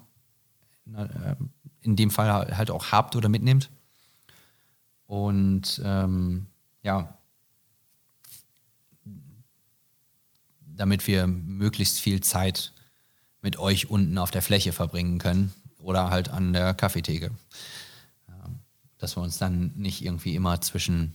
äh, 0.94 1.36
in 1.80 1.96
dem 1.96 2.10
Fall 2.10 2.56
halt 2.56 2.70
auch 2.70 2.92
habt 2.92 3.16
oder 3.16 3.28
mitnehmt. 3.28 3.70
Und 5.06 5.80
ähm, 5.84 6.46
ja, 6.82 7.16
damit 10.66 11.06
wir 11.06 11.26
möglichst 11.26 12.00
viel 12.00 12.20
Zeit 12.20 12.72
mit 13.42 13.58
euch 13.58 13.88
unten 13.88 14.18
auf 14.18 14.30
der 14.30 14.42
Fläche 14.42 14.72
verbringen 14.72 15.18
können 15.18 15.52
oder 15.82 16.10
halt 16.10 16.28
an 16.28 16.52
der 16.52 16.74
Kaffeetheke. 16.74 17.30
Dass 18.98 19.16
wir 19.16 19.22
uns 19.22 19.38
dann 19.38 19.72
nicht 19.76 20.04
irgendwie 20.04 20.34
immer 20.34 20.60
zwischen, 20.60 21.14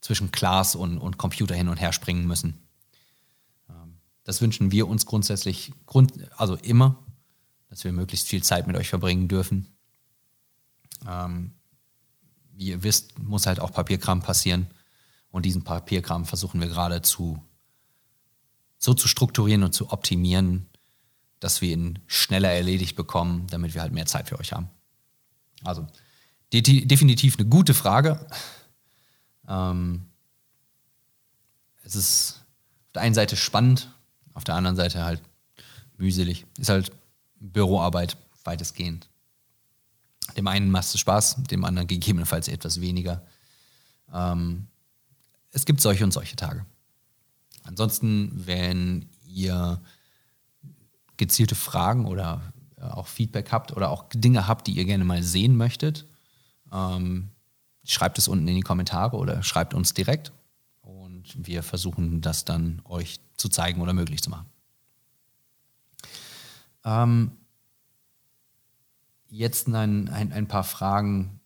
zwischen 0.00 0.30
Glas 0.30 0.74
und, 0.74 0.98
und 0.98 1.16
Computer 1.16 1.54
hin 1.54 1.68
und 1.68 1.80
her 1.80 1.92
springen 1.92 2.26
müssen. 2.26 2.60
Das 4.24 4.40
wünschen 4.40 4.70
wir 4.72 4.88
uns 4.88 5.06
grundsätzlich, 5.06 5.72
grund, 5.86 6.12
also 6.38 6.56
immer, 6.56 6.96
dass 7.68 7.84
wir 7.84 7.92
möglichst 7.92 8.26
viel 8.26 8.42
Zeit 8.42 8.66
mit 8.66 8.76
euch 8.76 8.88
verbringen 8.88 9.28
dürfen. 9.28 9.68
Ähm, 11.06 11.52
wie 12.52 12.68
ihr 12.68 12.82
wisst, 12.82 13.18
muss 13.18 13.46
halt 13.46 13.60
auch 13.60 13.72
Papierkram 13.72 14.22
passieren. 14.22 14.68
Und 15.30 15.44
diesen 15.44 15.64
Papierkram 15.64 16.24
versuchen 16.24 16.60
wir 16.60 16.68
gerade 16.68 17.02
zu 17.02 17.42
so 18.78 18.94
zu 18.94 19.08
strukturieren 19.08 19.62
und 19.62 19.72
zu 19.72 19.90
optimieren, 19.90 20.68
dass 21.40 21.60
wir 21.60 21.72
ihn 21.72 21.98
schneller 22.06 22.50
erledigt 22.50 22.96
bekommen, 22.96 23.46
damit 23.48 23.74
wir 23.74 23.82
halt 23.82 23.92
mehr 23.92 24.06
Zeit 24.06 24.28
für 24.28 24.38
euch 24.38 24.52
haben. 24.52 24.68
Also 25.62 25.86
de 26.52 26.84
definitiv 26.84 27.38
eine 27.38 27.48
gute 27.48 27.74
Frage. 27.74 28.26
Ähm, 29.48 30.06
es 31.82 31.96
ist 31.96 32.44
auf 32.86 32.92
der 32.94 33.02
einen 33.02 33.14
Seite 33.14 33.36
spannend, 33.36 33.90
auf 34.32 34.44
der 34.44 34.54
anderen 34.54 34.76
Seite 34.76 35.04
halt 35.04 35.20
mühselig. 35.96 36.46
Ist 36.58 36.68
halt 36.70 36.92
Büroarbeit 37.40 38.16
weitestgehend. 38.44 39.08
Dem 40.36 40.46
einen 40.46 40.70
macht 40.70 40.86
es 40.86 40.98
Spaß, 40.98 41.42
dem 41.50 41.64
anderen 41.64 41.88
gegebenenfalls 41.88 42.48
etwas 42.48 42.80
weniger. 42.80 43.22
Ähm, 44.12 44.66
es 45.50 45.64
gibt 45.66 45.80
solche 45.80 46.04
und 46.04 46.12
solche 46.12 46.36
Tage. 46.36 46.64
Ansonsten, 47.62 48.46
wenn 48.46 49.08
ihr 49.26 49.80
gezielte 51.16 51.54
Fragen 51.54 52.06
oder 52.06 52.40
äh, 52.76 52.82
auch 52.82 53.06
Feedback 53.06 53.52
habt 53.52 53.72
oder 53.72 53.90
auch 53.90 54.04
Dinge 54.14 54.46
habt, 54.46 54.66
die 54.66 54.72
ihr 54.72 54.84
gerne 54.84 55.04
mal 55.04 55.22
sehen 55.22 55.56
möchtet, 55.56 56.06
ähm, 56.72 57.30
schreibt 57.84 58.18
es 58.18 58.28
unten 58.28 58.48
in 58.48 58.56
die 58.56 58.62
Kommentare 58.62 59.16
oder 59.16 59.42
schreibt 59.42 59.74
uns 59.74 59.94
direkt 59.94 60.32
und 60.80 61.46
wir 61.46 61.62
versuchen 61.62 62.20
das 62.20 62.44
dann 62.44 62.82
euch 62.84 63.20
zu 63.36 63.48
zeigen 63.48 63.80
oder 63.80 63.92
möglich 63.92 64.22
zu 64.22 64.30
machen. 64.30 64.46
Ähm, 66.84 67.32
jetzt 69.28 69.68
ein, 69.68 70.08
ein, 70.08 70.32
ein 70.32 70.48
paar 70.48 70.64
Fragen, 70.64 71.40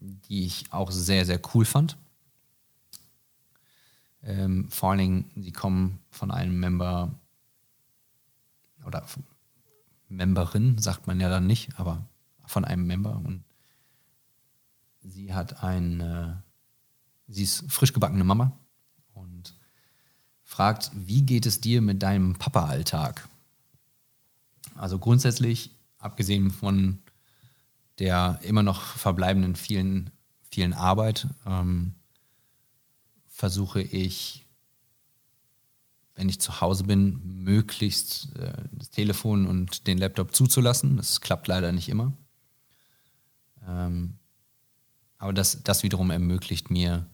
die 0.00 0.44
ich 0.44 0.72
auch 0.72 0.90
sehr, 0.90 1.26
sehr 1.26 1.40
cool 1.54 1.64
fand. 1.64 1.96
Ähm, 4.22 4.68
vor 4.70 4.90
allen 4.90 4.98
Dingen, 4.98 5.30
sie 5.36 5.52
kommen 5.52 6.00
von 6.10 6.30
einem 6.30 6.58
Member 6.58 7.10
oder 8.86 9.06
Memberin, 10.08 10.78
sagt 10.78 11.06
man 11.06 11.20
ja 11.20 11.28
dann 11.28 11.46
nicht, 11.46 11.78
aber 11.78 12.04
von 12.46 12.64
einem 12.64 12.86
Member. 12.86 13.16
Und 13.24 13.44
sie 15.02 15.32
hat 15.32 15.62
ein, 15.62 16.42
sie 17.28 17.44
ist 17.44 17.70
frisch 17.70 17.92
gebackene 17.92 18.24
Mama 18.24 18.52
und 19.14 19.54
fragt, 20.44 20.90
wie 20.94 21.22
geht 21.22 21.46
es 21.46 21.60
dir 21.60 21.80
mit 21.80 22.02
deinem 22.02 22.34
Papa-Alltag? 22.34 23.28
Also 24.74 24.98
grundsätzlich, 24.98 25.70
abgesehen 25.98 26.50
von 26.50 26.98
der 27.98 28.40
immer 28.42 28.62
noch 28.62 28.82
verbleibenden 28.82 29.54
vielen, 29.54 30.10
vielen 30.50 30.72
Arbeit, 30.72 31.28
ähm, 31.46 31.94
versuche 33.28 33.82
ich, 33.82 34.46
wenn 36.20 36.28
ich 36.28 36.38
zu 36.38 36.60
Hause 36.60 36.84
bin, 36.84 37.18
möglichst 37.24 38.36
äh, 38.36 38.52
das 38.72 38.90
Telefon 38.90 39.46
und 39.46 39.86
den 39.86 39.96
Laptop 39.96 40.34
zuzulassen. 40.34 40.98
Das 40.98 41.22
klappt 41.22 41.48
leider 41.48 41.72
nicht 41.72 41.88
immer. 41.88 42.12
Ähm, 43.66 44.18
aber 45.16 45.32
das, 45.32 45.62
das 45.62 45.82
wiederum 45.82 46.10
ermöglicht 46.10 46.70
mir, 46.70 47.06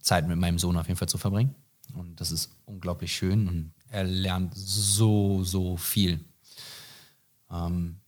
Zeit 0.00 0.26
mit 0.26 0.38
meinem 0.38 0.58
Sohn 0.58 0.76
auf 0.76 0.88
jeden 0.88 0.98
Fall 0.98 1.08
zu 1.08 1.18
verbringen. 1.18 1.54
Und 1.94 2.20
das 2.20 2.32
ist 2.32 2.50
unglaublich 2.64 3.14
schön 3.14 3.46
und 3.46 3.74
er 3.88 4.02
lernt 4.02 4.52
so, 4.56 5.44
so 5.44 5.76
viel. 5.76 6.24
Ähm, 7.48 8.00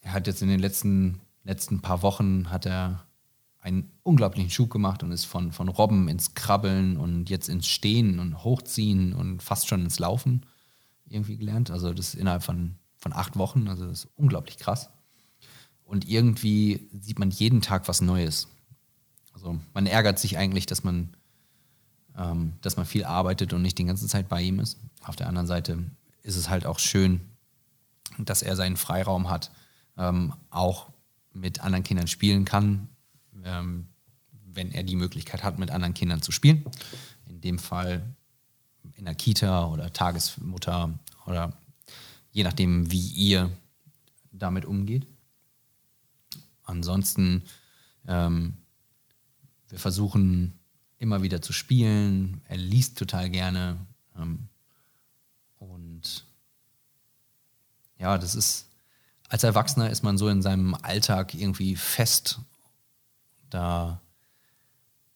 er 0.00 0.12
hat 0.12 0.26
jetzt 0.26 0.42
in 0.42 0.48
den 0.48 0.60
letzten, 0.60 1.20
letzten 1.44 1.80
paar 1.82 2.02
Wochen 2.02 2.50
hat 2.50 2.66
er 2.66 3.06
einen 3.60 3.90
unglaublichen 4.02 4.50
Schub 4.50 4.70
gemacht 4.70 5.02
und 5.02 5.10
ist 5.10 5.24
von, 5.24 5.52
von 5.52 5.68
Robben 5.68 6.08
ins 6.08 6.34
Krabbeln 6.34 6.96
und 6.96 7.28
jetzt 7.28 7.48
ins 7.48 7.66
Stehen 7.66 8.18
und 8.18 8.44
Hochziehen 8.44 9.12
und 9.12 9.42
fast 9.42 9.68
schon 9.68 9.82
ins 9.82 9.98
Laufen 9.98 10.46
irgendwie 11.06 11.36
gelernt. 11.36 11.70
Also 11.70 11.92
das 11.92 12.14
innerhalb 12.14 12.42
von, 12.42 12.76
von 12.96 13.12
acht 13.12 13.36
Wochen, 13.36 13.68
also 13.68 13.86
das 13.86 14.04
ist 14.04 14.08
unglaublich 14.16 14.58
krass. 14.58 14.90
Und 15.84 16.08
irgendwie 16.08 16.88
sieht 17.00 17.18
man 17.18 17.30
jeden 17.30 17.62
Tag 17.62 17.88
was 17.88 18.00
Neues. 18.00 18.48
Also 19.32 19.58
man 19.72 19.86
ärgert 19.86 20.18
sich 20.18 20.36
eigentlich, 20.36 20.66
dass 20.66 20.84
man, 20.84 21.16
ähm, 22.16 22.52
dass 22.60 22.76
man 22.76 22.86
viel 22.86 23.04
arbeitet 23.04 23.52
und 23.52 23.62
nicht 23.62 23.78
die 23.78 23.84
ganze 23.84 24.06
Zeit 24.06 24.28
bei 24.28 24.42
ihm 24.42 24.60
ist. 24.60 24.78
Auf 25.04 25.16
der 25.16 25.28
anderen 25.28 25.46
Seite 25.46 25.78
ist 26.22 26.36
es 26.36 26.48
halt 26.48 26.66
auch 26.66 26.78
schön, 26.78 27.20
dass 28.18 28.42
er 28.42 28.56
seinen 28.56 28.76
Freiraum 28.76 29.30
hat, 29.30 29.50
ähm, 29.96 30.34
auch 30.50 30.90
mit 31.32 31.60
anderen 31.60 31.84
Kindern 31.84 32.08
spielen 32.08 32.44
kann, 32.44 32.88
ähm, 33.44 33.88
wenn 34.44 34.72
er 34.72 34.82
die 34.82 34.96
Möglichkeit 34.96 35.42
hat, 35.44 35.58
mit 35.58 35.70
anderen 35.70 35.94
Kindern 35.94 36.22
zu 36.22 36.32
spielen. 36.32 36.64
In 37.26 37.40
dem 37.40 37.58
Fall 37.58 38.14
in 38.96 39.04
der 39.04 39.14
Kita 39.14 39.66
oder 39.66 39.92
Tagesmutter 39.92 40.98
oder 41.26 41.52
je 42.32 42.44
nachdem, 42.44 42.90
wie 42.90 43.08
ihr 43.08 43.50
damit 44.32 44.64
umgeht. 44.64 45.06
Ansonsten, 46.64 47.42
ähm, 48.06 48.56
wir 49.68 49.78
versuchen 49.78 50.58
immer 50.98 51.22
wieder 51.22 51.40
zu 51.40 51.52
spielen. 51.52 52.42
Er 52.48 52.56
liest 52.56 52.98
total 52.98 53.30
gerne. 53.30 53.78
Ähm, 54.16 54.48
und 55.58 56.26
ja, 57.98 58.18
das 58.18 58.34
ist, 58.34 58.68
als 59.28 59.44
Erwachsener 59.44 59.90
ist 59.90 60.02
man 60.02 60.18
so 60.18 60.28
in 60.28 60.42
seinem 60.42 60.74
Alltag 60.74 61.34
irgendwie 61.34 61.76
fest 61.76 62.40
da, 63.50 64.00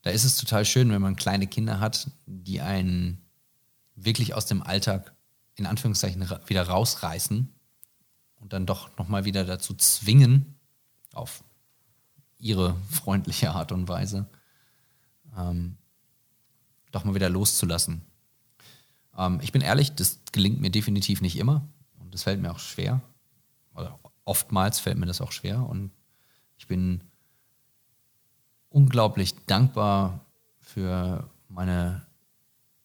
da 0.02 0.10
ist 0.10 0.24
es 0.24 0.36
total 0.36 0.64
schön, 0.64 0.90
wenn 0.90 1.02
man 1.02 1.16
kleine 1.16 1.46
Kinder 1.46 1.80
hat, 1.80 2.10
die 2.26 2.60
einen 2.60 3.22
wirklich 3.94 4.34
aus 4.34 4.46
dem 4.46 4.62
Alltag 4.62 5.14
in 5.56 5.66
Anführungszeichen 5.66 6.28
wieder 6.46 6.66
rausreißen 6.66 7.52
und 8.36 8.52
dann 8.52 8.66
doch 8.66 8.96
nochmal 8.96 9.24
wieder 9.24 9.44
dazu 9.44 9.74
zwingen, 9.74 10.58
auf 11.12 11.44
ihre 12.38 12.76
freundliche 12.90 13.52
Art 13.52 13.70
und 13.70 13.86
Weise, 13.86 14.26
ähm, 15.36 15.76
doch 16.90 17.04
mal 17.04 17.14
wieder 17.14 17.28
loszulassen. 17.28 18.02
Ähm, 19.16 19.40
ich 19.42 19.52
bin 19.52 19.62
ehrlich, 19.62 19.94
das 19.94 20.20
gelingt 20.32 20.60
mir 20.60 20.70
definitiv 20.70 21.20
nicht 21.20 21.36
immer 21.36 21.68
und 21.98 22.12
das 22.14 22.24
fällt 22.24 22.40
mir 22.40 22.50
auch 22.50 22.58
schwer. 22.58 23.00
Oder 23.74 23.98
oftmals 24.24 24.80
fällt 24.80 24.98
mir 24.98 25.06
das 25.06 25.20
auch 25.20 25.32
schwer 25.32 25.66
und 25.66 25.92
ich 26.56 26.66
bin 26.66 27.04
unglaublich 28.72 29.34
dankbar 29.46 30.24
für 30.58 31.28
meine, 31.48 32.06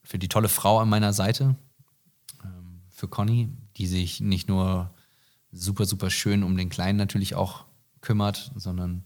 für 0.03 0.19
die 0.19 0.27
tolle 0.27 0.49
Frau 0.49 0.79
an 0.79 0.89
meiner 0.89 1.13
Seite, 1.13 1.55
ähm, 2.43 2.81
für 2.89 3.07
Conny, 3.07 3.49
die 3.77 3.87
sich 3.87 4.19
nicht 4.19 4.47
nur 4.47 4.93
super, 5.51 5.85
super 5.85 6.09
schön 6.09 6.43
um 6.43 6.57
den 6.57 6.69
Kleinen 6.69 6.97
natürlich 6.97 7.35
auch 7.35 7.65
kümmert, 8.01 8.51
sondern 8.55 9.05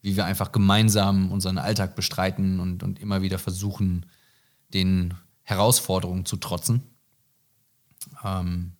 wie 0.00 0.16
wir 0.16 0.24
einfach 0.24 0.50
gemeinsam 0.50 1.30
unseren 1.30 1.58
Alltag 1.58 1.94
bestreiten 1.94 2.58
und, 2.58 2.82
und 2.82 2.98
immer 2.98 3.22
wieder 3.22 3.38
versuchen, 3.38 4.06
den 4.74 5.14
Herausforderungen 5.42 6.26
zu 6.26 6.36
trotzen. 6.36 6.82
Ähm, 8.24 8.72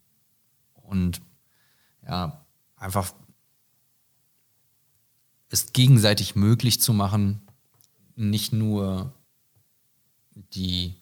und 0.75 1.21
ja, 2.04 2.45
einfach 2.76 3.12
es 5.53 5.73
gegenseitig 5.75 6.35
möglich 6.35 6.81
zu 6.81 6.95
machen, 6.95 7.43
nicht 8.17 8.53
nur 8.53 9.13
die, 10.35 10.97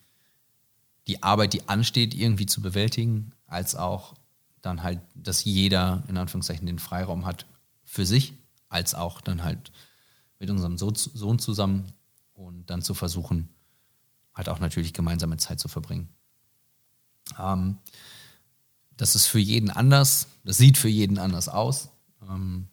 die 1.07 1.23
Arbeit, 1.23 1.53
die 1.53 1.69
ansteht, 1.69 2.15
irgendwie 2.15 2.47
zu 2.47 2.61
bewältigen, 2.61 3.33
als 3.47 3.77
auch 3.77 4.15
dann 4.61 4.83
halt, 4.83 5.01
dass 5.15 5.45
jeder 5.45 6.03
in 6.09 6.19
Anführungszeichen 6.19 6.67
den 6.67 6.81
Freiraum 6.81 7.25
hat 7.25 7.47
für 7.85 8.05
sich, 8.05 8.35
als 8.69 8.95
auch 8.95 9.21
dann 9.21 9.45
halt 9.45 9.71
mit 10.41 10.51
unserem 10.51 10.77
Sohn 10.77 11.39
zusammen 11.39 11.93
und 12.35 12.69
dann 12.71 12.83
zu 12.83 12.95
versuchen, 12.95 13.49
halt 14.35 14.49
auch 14.49 14.59
natürlich 14.59 14.93
gemeinsame 14.93 15.37
Zeit 15.37 15.61
zu 15.61 15.69
verbringen. 15.69 16.09
Ähm, 17.39 17.79
das 18.97 19.15
ist 19.15 19.27
für 19.27 19.39
jeden 19.39 19.71
anders, 19.71 20.27
das 20.43 20.59
sieht 20.59 20.77
für 20.77 20.89
jeden 20.89 21.19
anders 21.19 21.49
aus. 21.49 21.91
Ähm, 22.29 22.67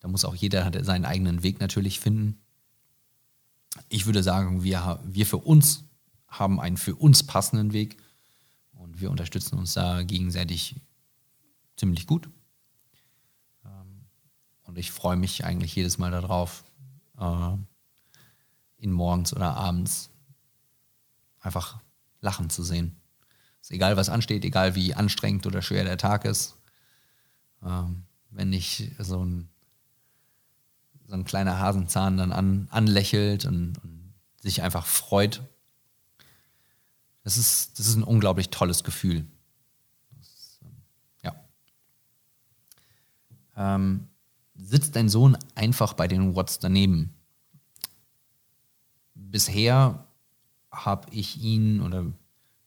da 0.00 0.08
muss 0.08 0.24
auch 0.24 0.34
jeder 0.34 0.84
seinen 0.84 1.04
eigenen 1.04 1.42
Weg 1.42 1.60
natürlich 1.60 2.00
finden. 2.00 2.40
Ich 3.88 4.06
würde 4.06 4.22
sagen, 4.22 4.62
wir, 4.62 5.00
wir 5.04 5.26
für 5.26 5.38
uns 5.38 5.84
haben 6.28 6.60
einen 6.60 6.76
für 6.76 6.94
uns 6.94 7.22
passenden 7.22 7.72
Weg 7.72 7.96
und 8.72 9.00
wir 9.00 9.10
unterstützen 9.10 9.58
uns 9.58 9.74
da 9.74 10.02
gegenseitig 10.02 10.76
ziemlich 11.76 12.06
gut. 12.06 12.28
Ähm, 13.64 14.04
und 14.64 14.78
ich 14.78 14.92
freue 14.92 15.16
mich 15.16 15.44
eigentlich 15.44 15.74
jedes 15.74 15.98
Mal 15.98 16.10
darauf, 16.10 16.64
äh, 17.18 17.56
ihn 18.78 18.92
morgens 18.92 19.32
oder 19.32 19.56
abends 19.56 20.10
einfach 21.40 21.80
lachen 22.20 22.50
zu 22.50 22.62
sehen. 22.62 22.96
Ist 23.60 23.70
egal, 23.70 23.96
was 23.96 24.08
ansteht, 24.08 24.44
egal 24.44 24.74
wie 24.74 24.94
anstrengend 24.94 25.46
oder 25.46 25.62
schwer 25.62 25.84
der 25.84 25.98
Tag 25.98 26.24
ist. 26.24 26.56
Ähm, 27.64 28.04
wenn 28.30 28.52
ich 28.52 28.92
so 28.98 29.24
ein 29.24 29.48
so 31.08 31.14
ein 31.14 31.24
kleiner 31.24 31.58
Hasenzahn 31.58 32.18
dann 32.18 32.32
an, 32.32 32.68
anlächelt 32.70 33.46
und, 33.46 33.78
und, 33.82 33.98
sich 34.40 34.62
einfach 34.62 34.86
freut. 34.86 35.42
Das 37.24 37.36
ist, 37.36 37.78
das 37.78 37.88
ist 37.88 37.96
ein 37.96 38.04
unglaublich 38.04 38.50
tolles 38.50 38.84
Gefühl. 38.84 39.26
Das, 40.16 40.60
ähm, 40.62 40.76
ja. 41.24 41.34
Ähm, 43.56 44.06
sitzt 44.54 44.94
dein 44.94 45.08
Sohn 45.08 45.36
einfach 45.56 45.94
bei 45.94 46.06
den 46.06 46.36
Watts 46.36 46.60
daneben? 46.60 47.12
Bisher 49.14 50.06
habe 50.70 51.08
ich 51.10 51.42
ihn 51.42 51.80
oder 51.80 52.06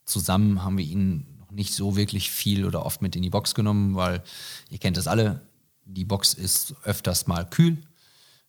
zusammen 0.04 0.62
haben 0.62 0.78
wir 0.78 0.86
ihn 0.86 1.26
noch 1.40 1.52
nicht 1.52 1.74
so 1.74 1.96
wirklich 1.96 2.32
viel 2.32 2.66
oder 2.66 2.86
oft 2.86 3.02
mit 3.02 3.16
in 3.16 3.22
die 3.22 3.30
Box 3.30 3.56
genommen, 3.56 3.96
weil 3.96 4.22
ihr 4.70 4.78
kennt 4.78 4.98
das 4.98 5.08
alle, 5.08 5.42
die 5.86 6.06
Box 6.06 6.34
ist 6.34 6.76
öfters 6.84 7.28
mal 7.28 7.50
kühl 7.50 7.82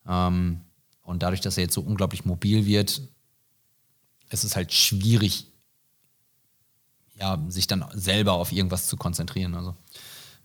ähm, 0.07 0.61
und 1.03 1.23
dadurch, 1.23 1.41
dass 1.41 1.57
er 1.57 1.65
jetzt 1.65 1.75
so 1.75 1.81
unglaublich 1.81 2.25
mobil 2.25 2.65
wird, 2.67 3.03
ist 4.31 4.45
es 4.45 4.57
halt 4.57 4.73
schwierig, 4.73 5.47
ja, 7.17 7.43
sich 7.49 7.67
dann 7.67 7.85
selber 7.93 8.33
auf 8.33 8.53
irgendwas 8.53 8.87
zu 8.87 8.97
konzentrieren. 8.97 9.55
Also 9.55 9.77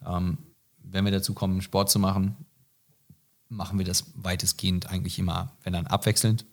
ähm, 0.06 0.38
wenn 0.80 1.06
wir 1.06 1.12
dazu 1.12 1.34
kommen, 1.34 1.62
Sport 1.62 1.90
zu 1.90 2.00
machen, 2.00 2.36
machen 3.50 3.78
wir 3.78 3.86
das 3.86 4.06
weitestgehend 4.16 4.88
eigentlich 4.88 5.20
immer, 5.20 5.54
wenn 5.64 5.74
dann 5.74 5.88
abwechselnd, 5.88 6.46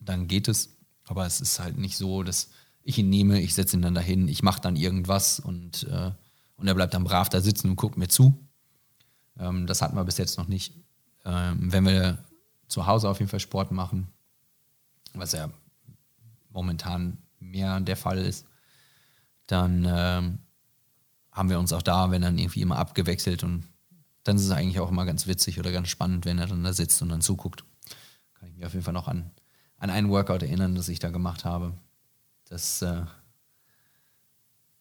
dann 0.00 0.28
geht 0.28 0.48
es. 0.48 0.76
Aber 1.04 1.26
es 1.26 1.40
ist 1.40 1.60
halt 1.60 1.78
nicht 1.78 1.96
so, 1.96 2.22
dass 2.22 2.50
ich 2.82 2.98
ihn 2.98 3.10
nehme, 3.10 3.40
ich 3.40 3.54
setze 3.54 3.76
ihn 3.76 3.82
dann 3.82 3.94
dahin, 3.94 4.28
ich 4.28 4.42
mache 4.42 4.60
dann 4.60 4.76
irgendwas 4.76 5.38
und, 5.40 5.84
äh, 5.84 6.12
und 6.56 6.68
er 6.68 6.74
bleibt 6.74 6.94
dann 6.94 7.04
brav 7.04 7.28
da 7.28 7.40
sitzen 7.40 7.70
und 7.70 7.76
guckt 7.76 7.96
mir 7.96 8.08
zu. 8.08 8.38
Ähm, 9.38 9.66
das 9.66 9.82
hatten 9.82 9.96
wir 9.96 10.04
bis 10.04 10.18
jetzt 10.18 10.38
noch 10.38 10.48
nicht. 10.48 10.72
Ähm, 11.26 11.72
wenn 11.72 11.84
wir 11.84 12.18
zu 12.68 12.86
Hause 12.86 13.08
auf 13.08 13.18
jeden 13.18 13.28
Fall 13.28 13.40
Sport 13.40 13.72
machen, 13.72 14.08
was 15.12 15.32
ja 15.32 15.50
momentan 16.50 17.18
mehr 17.40 17.80
der 17.80 17.96
Fall 17.96 18.18
ist, 18.18 18.46
dann 19.46 19.84
ähm, 19.88 20.38
haben 21.32 21.50
wir 21.50 21.58
uns 21.58 21.72
auch 21.72 21.82
da, 21.82 22.10
wenn 22.10 22.22
dann 22.22 22.38
irgendwie 22.38 22.62
immer 22.62 22.78
abgewechselt 22.78 23.44
und 23.44 23.64
dann 24.24 24.36
ist 24.36 24.44
es 24.44 24.50
eigentlich 24.50 24.80
auch 24.80 24.90
immer 24.90 25.04
ganz 25.04 25.26
witzig 25.26 25.58
oder 25.58 25.70
ganz 25.70 25.88
spannend, 25.88 26.24
wenn 26.24 26.38
er 26.38 26.46
dann 26.46 26.64
da 26.64 26.72
sitzt 26.72 27.02
und 27.02 27.10
dann 27.10 27.20
zuguckt. 27.20 27.64
Kann 28.34 28.48
ich 28.48 28.54
mich 28.54 28.64
auf 28.64 28.72
jeden 28.72 28.84
Fall 28.84 28.94
noch 28.94 29.08
an, 29.08 29.30
an 29.78 29.90
einen 29.90 30.10
Workout 30.10 30.42
erinnern, 30.42 30.74
das 30.74 30.88
ich 30.88 30.98
da 30.98 31.10
gemacht 31.10 31.44
habe. 31.44 31.72
Das 32.48 32.82
äh, 32.82 33.02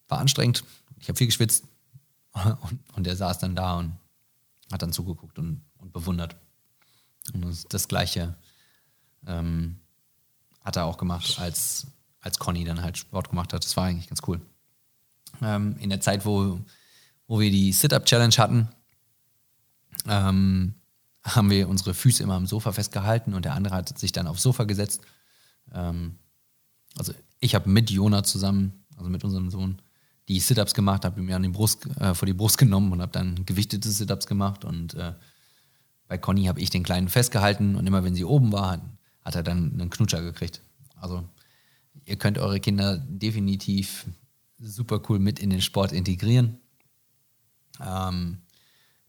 war 0.08 0.20
anstrengend. 0.20 0.64
Ich 1.00 1.10
habe 1.10 1.18
viel 1.18 1.28
geschwitzt 1.28 1.66
und, 2.34 2.80
und 2.96 3.08
er 3.08 3.16
saß 3.16 3.40
dann 3.40 3.56
da 3.56 3.78
und 3.78 3.98
hat 4.72 4.82
dann 4.82 4.94
zugeguckt 4.94 5.38
und 5.38 5.62
und 5.86 5.94
bewundert. 5.94 6.36
Und 7.34 7.74
das 7.74 7.88
Gleiche 7.88 8.36
ähm, 9.26 9.80
hat 10.62 10.76
er 10.76 10.86
auch 10.86 10.98
gemacht, 10.98 11.40
als, 11.40 11.88
als 12.20 12.40
Conny 12.40 12.64
dann 12.66 12.82
halt 12.82 12.98
Sport 12.98 13.30
gemacht 13.30 13.54
hat. 13.54 13.64
Das 13.64 13.78
war 13.78 13.86
eigentlich 13.86 14.08
ganz 14.08 14.22
cool. 14.28 14.42
Ähm, 15.42 15.76
in 15.80 15.90
der 15.90 16.02
Zeit, 16.02 16.26
wo, 16.26 16.60
wo 17.28 17.40
wir 17.40 17.52
die 17.52 17.72
Sit-Up-Challenge 17.72 18.36
hatten, 18.38 18.70
ähm, 20.08 20.76
haben 21.24 21.50
wir 21.50 21.68
unsere 21.70 21.94
Füße 21.94 22.22
immer 22.22 22.36
am 22.36 22.46
Sofa 22.46 22.72
festgehalten 22.72 23.34
und 23.34 23.46
der 23.46 23.54
andere 23.54 23.76
hat 23.76 23.98
sich 23.98 24.12
dann 24.12 24.28
aufs 24.28 24.44
Sofa 24.44 24.64
gesetzt. 24.66 25.02
Ähm, 25.74 26.18
also 26.98 27.14
ich 27.40 27.56
habe 27.56 27.70
mit 27.70 27.90
Jona 27.90 28.24
zusammen, 28.24 28.86
also 28.98 29.10
mit 29.10 29.24
unserem 29.24 29.50
Sohn, 29.50 29.82
die 30.28 30.40
Sit-Ups 30.40 30.74
gemacht, 30.74 31.06
habe 31.06 31.22
mir 31.22 31.36
an 31.36 31.44
die 31.44 31.50
Brust, 31.50 31.86
äh, 32.00 32.14
vor 32.14 32.26
die 32.26 32.34
Brust 32.34 32.58
genommen 32.58 32.92
und 32.92 33.02
habe 33.02 33.12
dann 33.12 33.46
gewichtete 33.46 33.90
Sit-Ups 33.90 34.28
gemacht 34.28 34.66
und 34.66 34.94
äh, 34.96 35.14
bei 36.08 36.18
Conny 36.18 36.46
habe 36.46 36.60
ich 36.60 36.70
den 36.70 36.84
Kleinen 36.84 37.10
festgehalten 37.10 37.76
und 37.76 37.88
immer 37.88 38.04
wenn 38.04 38.16
sie 38.16 38.26
oben 38.26 38.52
war, 38.52 38.82
hat 39.22 39.36
er 39.36 39.44
dann 39.44 39.74
einen 39.74 39.90
Knutscher 39.90 40.22
gekriegt. 40.22 40.62
Also 40.96 41.24
ihr 42.06 42.18
könnt 42.18 42.38
eure 42.38 42.60
Kinder 42.60 42.98
definitiv 42.98 44.06
super 44.60 45.02
cool 45.10 45.20
mit 45.20 45.40
in 45.40 45.50
den 45.50 45.62
Sport 45.62 45.92
integrieren. 45.92 46.60
Ähm, 47.84 48.38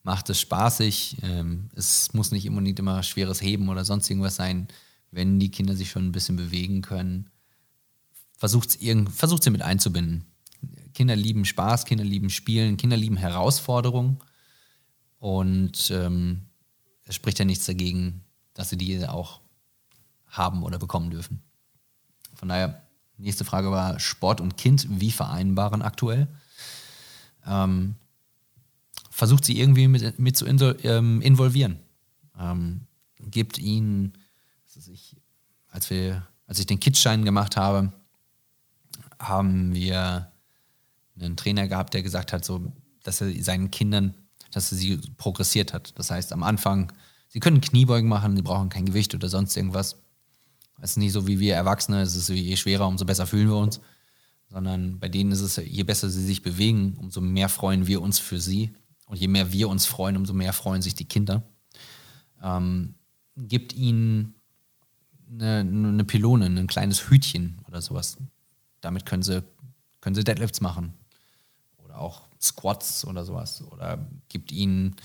macht 0.03 0.31
es 0.31 0.41
spaßig. 0.41 1.19
Ähm, 1.23 1.69
es 1.75 2.15
muss 2.15 2.31
nicht 2.31 2.49
unbedingt 2.49 2.79
immer 2.79 3.03
schweres 3.03 3.43
Heben 3.43 3.69
oder 3.69 3.85
sonst 3.85 4.09
irgendwas 4.09 4.37
sein. 4.37 4.69
Wenn 5.11 5.39
die 5.39 5.51
Kinder 5.51 5.75
sich 5.75 5.91
schon 5.91 6.07
ein 6.07 6.13
bisschen 6.13 6.37
bewegen 6.37 6.83
können, 6.83 7.31
versucht 8.37 8.79
versucht 9.11 9.43
sie 9.43 9.51
mit 9.51 9.63
einzubinden. 9.63 10.25
Kinder 10.95 11.17
lieben 11.17 11.45
Spaß, 11.45 11.85
Kinder 11.85 12.05
lieben 12.05 12.31
Spielen, 12.31 12.77
Kinder 12.77 12.97
lieben 12.97 13.17
Herausforderungen. 13.17 14.19
Und 15.19 15.91
ähm, 15.91 16.43
es 17.07 17.15
spricht 17.15 17.39
ja 17.39 17.45
nichts 17.45 17.67
dagegen, 17.67 18.25
dass 18.55 18.69
sie 18.69 18.77
die 18.77 19.07
auch 19.07 19.41
haben 20.27 20.63
oder 20.63 20.79
bekommen 20.79 21.11
dürfen. 21.11 21.43
Von 22.35 22.49
daher, 22.49 22.83
nächste 23.17 23.45
Frage 23.45 23.71
war 23.71 23.99
Sport 23.99 24.41
und 24.41 24.57
Kind, 24.57 24.87
wie 25.01 25.11
vereinbaren 25.11 25.83
aktuell? 25.83 26.29
Ähm, 27.47 27.95
versucht 29.11 29.45
sie 29.45 29.59
irgendwie 29.59 29.89
mit, 29.89 30.19
mit 30.19 30.37
zu 30.37 30.47
ähm, 30.47 31.23
involvieren. 31.23 31.79
Ähm, 32.39 32.83
gibt 33.19 33.59
ihnen, 33.59 34.13
ich, 34.75 35.17
als, 35.71 35.89
wir, 35.89 36.27
als 36.47 36.59
ich 36.59 36.67
den 36.67 36.81
Kidsschein 36.81 37.25
gemacht 37.25 37.57
habe, 37.57 37.93
haben 39.19 39.75
wir 39.75 40.31
einen 41.19 41.37
Trainer 41.37 41.69
gehabt, 41.69 41.95
der 41.95 42.03
gesagt 42.03 42.33
hat, 42.33 42.45
so, 42.45 42.73
dass 43.03 43.21
er 43.23 43.33
seinen 43.43 43.71
Kindern 43.71 44.15
dass 44.51 44.71
sie 44.71 44.99
progressiert 45.17 45.73
hat. 45.73 45.99
Das 45.99 46.11
heißt, 46.11 46.33
am 46.33 46.43
Anfang, 46.43 46.93
sie 47.29 47.41
können 47.41 47.61
Kniebeugen 47.61 48.09
machen, 48.09 48.37
sie 48.37 48.43
brauchen 48.43 48.69
kein 48.69 48.87
Gewicht 48.87 49.15
oder 49.15 49.29
sonst 49.29 49.57
irgendwas. 49.57 49.97
Es 50.81 50.91
ist 50.91 50.97
nicht 50.99 51.13
so 51.13 51.27
wie 51.27 51.41
wir 51.41 51.55
Erwachsene, 51.55 52.03
es 52.03 52.17
ist 52.17 52.29
je 52.29 52.57
schwerer, 52.57 52.87
umso 52.87 53.05
besser 53.05 53.27
fühlen 53.27 53.49
wir 53.49 53.57
uns. 53.57 53.81
Sondern 54.49 54.99
bei 54.99 55.09
denen 55.09 55.33
ist 55.33 55.41
es, 55.41 55.57
je 55.57 55.83
besser 55.83 56.09
sie 56.09 56.25
sich 56.25 56.43
bewegen, 56.43 56.97
umso 57.01 57.21
mehr 57.21 57.49
freuen 57.49 57.87
wir 57.87 58.03
uns 58.03 58.19
für 58.19 58.39
sie. 58.39 58.75
Und 59.07 59.19
je 59.19 59.29
mehr 59.29 59.53
wir 59.53 59.69
uns 59.69 59.87
freuen, 59.87 60.17
umso 60.17 60.35
mehr 60.35 60.53
freuen 60.53 60.83
sich 60.83 60.95
die 60.95 61.05
Kinder. 61.05 61.43
Ähm, 62.43 62.95
gibt 63.37 63.73
ihnen 63.73 64.35
eine, 65.31 65.61
eine 65.61 66.05
Pylone, 66.05 66.47
ein 66.47 66.67
kleines 66.67 67.11
Hütchen 67.11 67.59
oder 67.67 67.81
sowas. 67.81 68.17
Damit 68.81 69.07
können 69.07 69.23
sie, 69.23 69.43
können 70.01 70.15
sie 70.15 70.25
Deadlifts 70.25 70.61
machen. 70.61 70.95
Auch 71.97 72.23
Squats 72.41 73.05
oder 73.07 73.25
sowas. 73.25 73.63
Oder 73.63 74.07
gibt 74.29 74.53
ihnen 74.53 74.97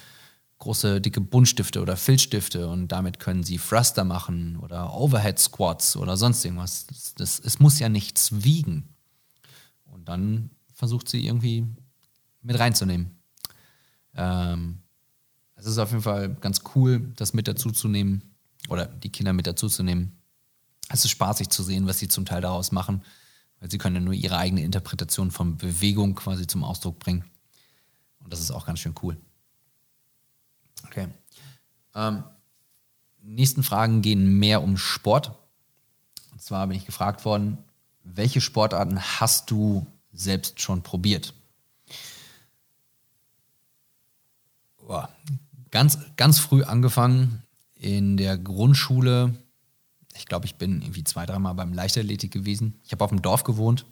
große, 0.60 1.02
dicke 1.02 1.22
Buntstifte 1.22 1.82
oder 1.82 1.98
Filzstifte 1.98 2.68
und 2.68 2.90
damit 2.90 3.20
können 3.20 3.44
sie 3.44 3.58
Thruster 3.58 4.04
machen 4.04 4.58
oder 4.58 4.94
Overhead 4.94 5.40
Squats 5.40 5.98
oder 5.98 6.18
sonst 6.18 6.46
irgendwas. 6.46 6.86
Das, 6.88 7.16
das, 7.16 7.40
es 7.40 7.60
muss 7.60 7.80
ja 7.80 7.90
nichts 7.90 8.44
wiegen. 8.44 8.90
Und 9.86 10.08
dann 10.08 10.52
versucht 10.74 11.10
sie 11.10 11.26
irgendwie 11.26 11.66
mit 12.42 12.60
reinzunehmen. 12.60 13.20
Ähm, 14.16 14.80
es 15.56 15.66
ist 15.66 15.78
auf 15.78 15.92
jeden 15.92 16.04
Fall 16.04 16.36
ganz 16.36 16.62
cool, 16.76 17.12
das 17.16 17.34
mit 17.34 17.48
dazu 17.48 17.72
zu 17.72 17.88
nehmen 17.88 18.22
oder 18.70 18.86
die 18.86 19.12
Kinder 19.12 19.34
mit 19.34 19.48
dazu 19.48 19.68
zu 19.68 19.84
nehmen. 19.84 20.18
Es 20.90 21.06
ist 21.06 21.12
spaßig 21.12 21.50
zu 21.50 21.64
sehen, 21.64 21.88
was 21.88 22.00
sie 22.00 22.08
zum 22.08 22.26
Teil 22.26 22.42
daraus 22.42 22.72
machen, 22.72 23.04
weil 23.62 23.72
sie 23.72 23.78
können 23.78 23.96
ja 23.96 24.02
nur 24.02 24.14
ihre 24.14 24.38
eigene 24.38 24.64
Interpretation 24.64 25.32
von 25.32 25.56
Bewegung 25.56 26.16
quasi 26.16 26.48
zum 26.48 26.64
Ausdruck 26.64 27.00
bringen. 27.00 27.24
Und 28.20 28.34
das 28.34 28.42
ist 28.42 28.52
auch 28.52 28.66
ganz 28.66 28.80
schön 28.80 28.96
cool. 29.04 29.16
Okay. 30.88 31.08
Ähm, 31.94 32.24
nächsten 33.22 33.64
Fragen 33.64 34.02
gehen 34.02 34.40
mehr 34.40 34.64
um 34.64 34.78
Sport. 34.78 35.38
Und 36.32 36.42
zwar 36.42 36.66
bin 36.68 36.76
ich 36.76 36.88
gefragt 36.88 37.24
worden, 37.24 37.60
welche 38.04 38.42
Sportarten 38.42 39.00
hast 39.00 39.52
du 39.52 39.86
selbst 40.12 40.60
schon 40.60 40.82
probiert? 40.82 41.36
Boah, 44.80 45.10
ganz, 45.70 46.00
ganz 46.18 46.40
früh 46.40 46.64
angefangen 46.64 47.44
in 47.76 48.18
der 48.18 48.40
Grundschule. 48.40 49.36
Ich 50.16 50.26
glaube, 50.26 50.46
ich 50.46 50.56
bin 50.56 50.82
irgendwie 50.82 51.04
zwei, 51.04 51.26
dreimal 51.26 51.56
beim 51.56 51.74
Leichtathletik 51.74 52.32
gewesen. 52.32 52.80
Ich 52.84 52.92
habe 52.92 53.04
auf 53.04 53.10
dem 53.10 53.22
Dorf 53.22 53.44
gewohnt. 53.44 53.86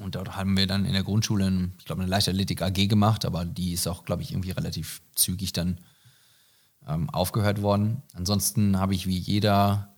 Und 0.00 0.16
dort 0.16 0.36
haben 0.36 0.56
wir 0.56 0.66
dann 0.66 0.84
in 0.84 0.92
der 0.92 1.04
Grundschule, 1.04 1.70
ich 1.78 1.84
glaube, 1.84 2.02
eine 2.02 2.10
Leichtathletik 2.10 2.62
AG 2.62 2.88
gemacht, 2.88 3.24
aber 3.24 3.44
die 3.44 3.72
ist 3.72 3.86
auch, 3.86 4.04
glaube 4.04 4.22
ich, 4.22 4.32
irgendwie 4.32 4.50
relativ 4.50 5.02
zügig 5.14 5.52
dann 5.52 5.78
ähm, 6.86 7.08
aufgehört 7.10 7.62
worden. 7.62 8.02
Ansonsten 8.12 8.78
habe 8.78 8.94
ich 8.94 9.06
wie 9.06 9.16
jeder, 9.16 9.94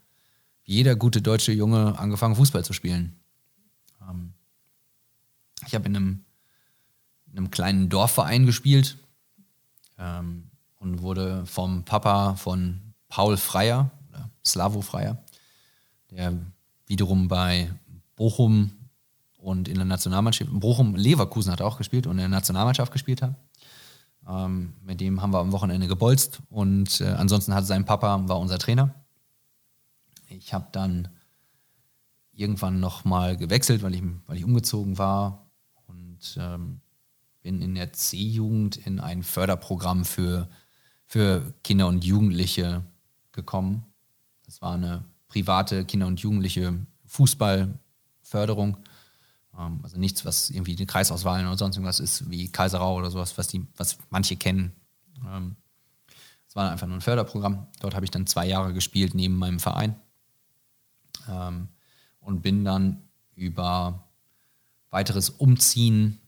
wie 0.65 0.75
jeder 0.75 0.97
gute 0.97 1.23
deutsche 1.23 1.53
Junge 1.53 1.99
angefangen, 1.99 2.37
Fußball 2.37 2.65
zu 2.65 2.73
spielen. 2.73 3.17
Ähm, 4.09 4.35
ich 5.67 5.75
habe 5.75 5.87
in 5.87 5.97
einem, 5.97 6.25
in 7.33 7.39
einem 7.39 7.51
kleinen 7.51 7.89
Dorfverein 7.89 8.47
gespielt 8.47 8.99
ähm, 9.99 10.51
und 10.79 11.01
wurde 11.01 11.47
vom 11.47 11.85
Papa 11.85 12.37
von 12.37 12.95
Paul 13.09 13.37
Freier, 13.37 13.91
oder 14.47 14.51
Slavo 14.51 14.81
Freier, 14.83 15.23
der 16.11 16.39
wiederum 16.87 17.29
bei 17.29 17.73
Bochum 18.15 18.73
und 19.39 19.69
in 19.69 19.77
der 19.77 19.85
Nationalmannschaft, 19.85 20.51
Bochum 20.53 20.95
Leverkusen 20.95 21.53
hat 21.53 21.61
auch 21.61 21.79
gespielt 21.79 22.07
und 22.07 22.13
in 22.13 22.19
der 22.19 22.29
Nationalmannschaft 22.29 22.93
gespielt 22.93 23.23
hat. 23.23 23.35
Ähm, 24.29 24.75
mit 24.83 25.01
dem 25.01 25.23
haben 25.23 25.33
wir 25.33 25.39
am 25.39 25.53
Wochenende 25.53 25.87
gebolzt 25.87 26.41
und 26.49 27.01
äh, 27.01 27.09
ansonsten 27.09 27.55
hat 27.55 27.67
sein 27.67 27.85
Papa, 27.85 28.29
war 28.29 28.41
unser 28.41 28.59
Trainer. 28.59 28.95
Ich 30.29 30.53
habe 30.53 30.69
dann 30.73 31.09
irgendwann 32.33 32.81
nochmal 32.81 33.37
gewechselt, 33.37 33.83
weil 33.83 33.95
ich, 33.95 34.03
weil 34.27 34.37
ich 34.37 34.45
umgezogen 34.45 34.99
war 34.99 35.47
und 35.87 36.37
ähm, 36.39 36.81
bin 37.43 37.63
in 37.63 37.77
der 37.77 37.93
C-Jugend 37.93 38.77
in 38.77 38.99
ein 38.99 39.23
Förderprogramm 39.23 40.05
für, 40.05 40.49
für 41.07 41.55
Kinder 41.63 41.87
und 41.87 42.05
Jugendliche 42.05 42.85
gekommen. 43.33 43.85
Das 44.47 44.63
war 44.63 44.75
eine 44.75 45.05
private 45.29 45.85
Kinder- 45.85 46.07
und 46.07 46.21
Jugendliche 46.21 46.75
Fußballförderung. 47.07 48.79
Ähm, 49.59 49.81
also 49.83 49.99
nichts, 49.99 50.25
was 50.25 50.51
irgendwie 50.51 50.77
die 50.77 50.87
Kreisauswahlen 50.87 51.47
oder 51.47 51.59
sonst 51.59 51.77
irgendwas 51.77 52.01
ist, 52.01 52.31
wie 52.31 52.51
Kaiserau 52.51 52.97
oder 52.97 53.11
sowas, 53.11 53.37
was, 53.37 53.49
die, 53.49 53.67
was 53.77 53.99
manche 54.11 54.37
kennen. 54.37 54.73
Ähm, 55.27 55.57
es 56.49 56.57
war 56.57 56.71
einfach 56.71 56.87
nur 56.87 56.97
ein 56.97 57.03
Förderprogramm. 57.03 57.67
Dort 57.81 57.95
habe 57.95 58.05
ich 58.05 58.11
dann 58.11 58.27
zwei 58.27 58.47
Jahre 58.47 58.73
gespielt 58.73 59.15
neben 59.15 59.37
meinem 59.37 59.61
Verein 59.61 59.97
ähm, 61.29 61.69
und 62.21 62.43
bin 62.43 62.65
dann 62.65 63.03
über 63.35 64.05
weiteres 64.91 65.29
Umziehen 65.29 66.19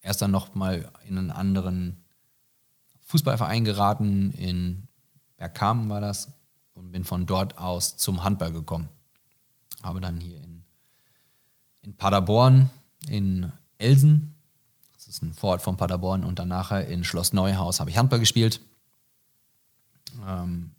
erst 0.00 0.22
dann 0.22 0.30
nochmal 0.30 0.90
in 1.06 1.18
einen 1.18 1.30
anderen 1.30 2.04
Fußballverein 3.02 3.64
geraten, 3.64 4.32
in 4.32 4.88
Bergkamen 5.36 5.88
war 5.88 6.00
das, 6.00 6.32
und 6.76 6.92
bin 6.92 7.04
von 7.04 7.26
dort 7.26 7.58
aus 7.58 7.96
zum 7.96 8.22
Handball 8.22 8.52
gekommen. 8.52 8.88
Habe 9.82 10.00
dann 10.00 10.20
hier 10.20 10.40
in, 10.40 10.62
in 11.82 11.96
Paderborn, 11.96 12.70
in 13.08 13.52
Elsen, 13.78 14.36
das 14.94 15.08
ist 15.08 15.22
ein 15.22 15.34
Vorort 15.34 15.62
von 15.62 15.76
Paderborn, 15.76 16.22
und 16.22 16.38
dann 16.38 16.48
nachher 16.48 16.86
in 16.86 17.02
Schloss 17.02 17.32
Neuhaus 17.32 17.80
habe 17.80 17.90
ich 17.90 17.98
Handball 17.98 18.20
gespielt. 18.20 18.60
Ähm, 20.24 20.70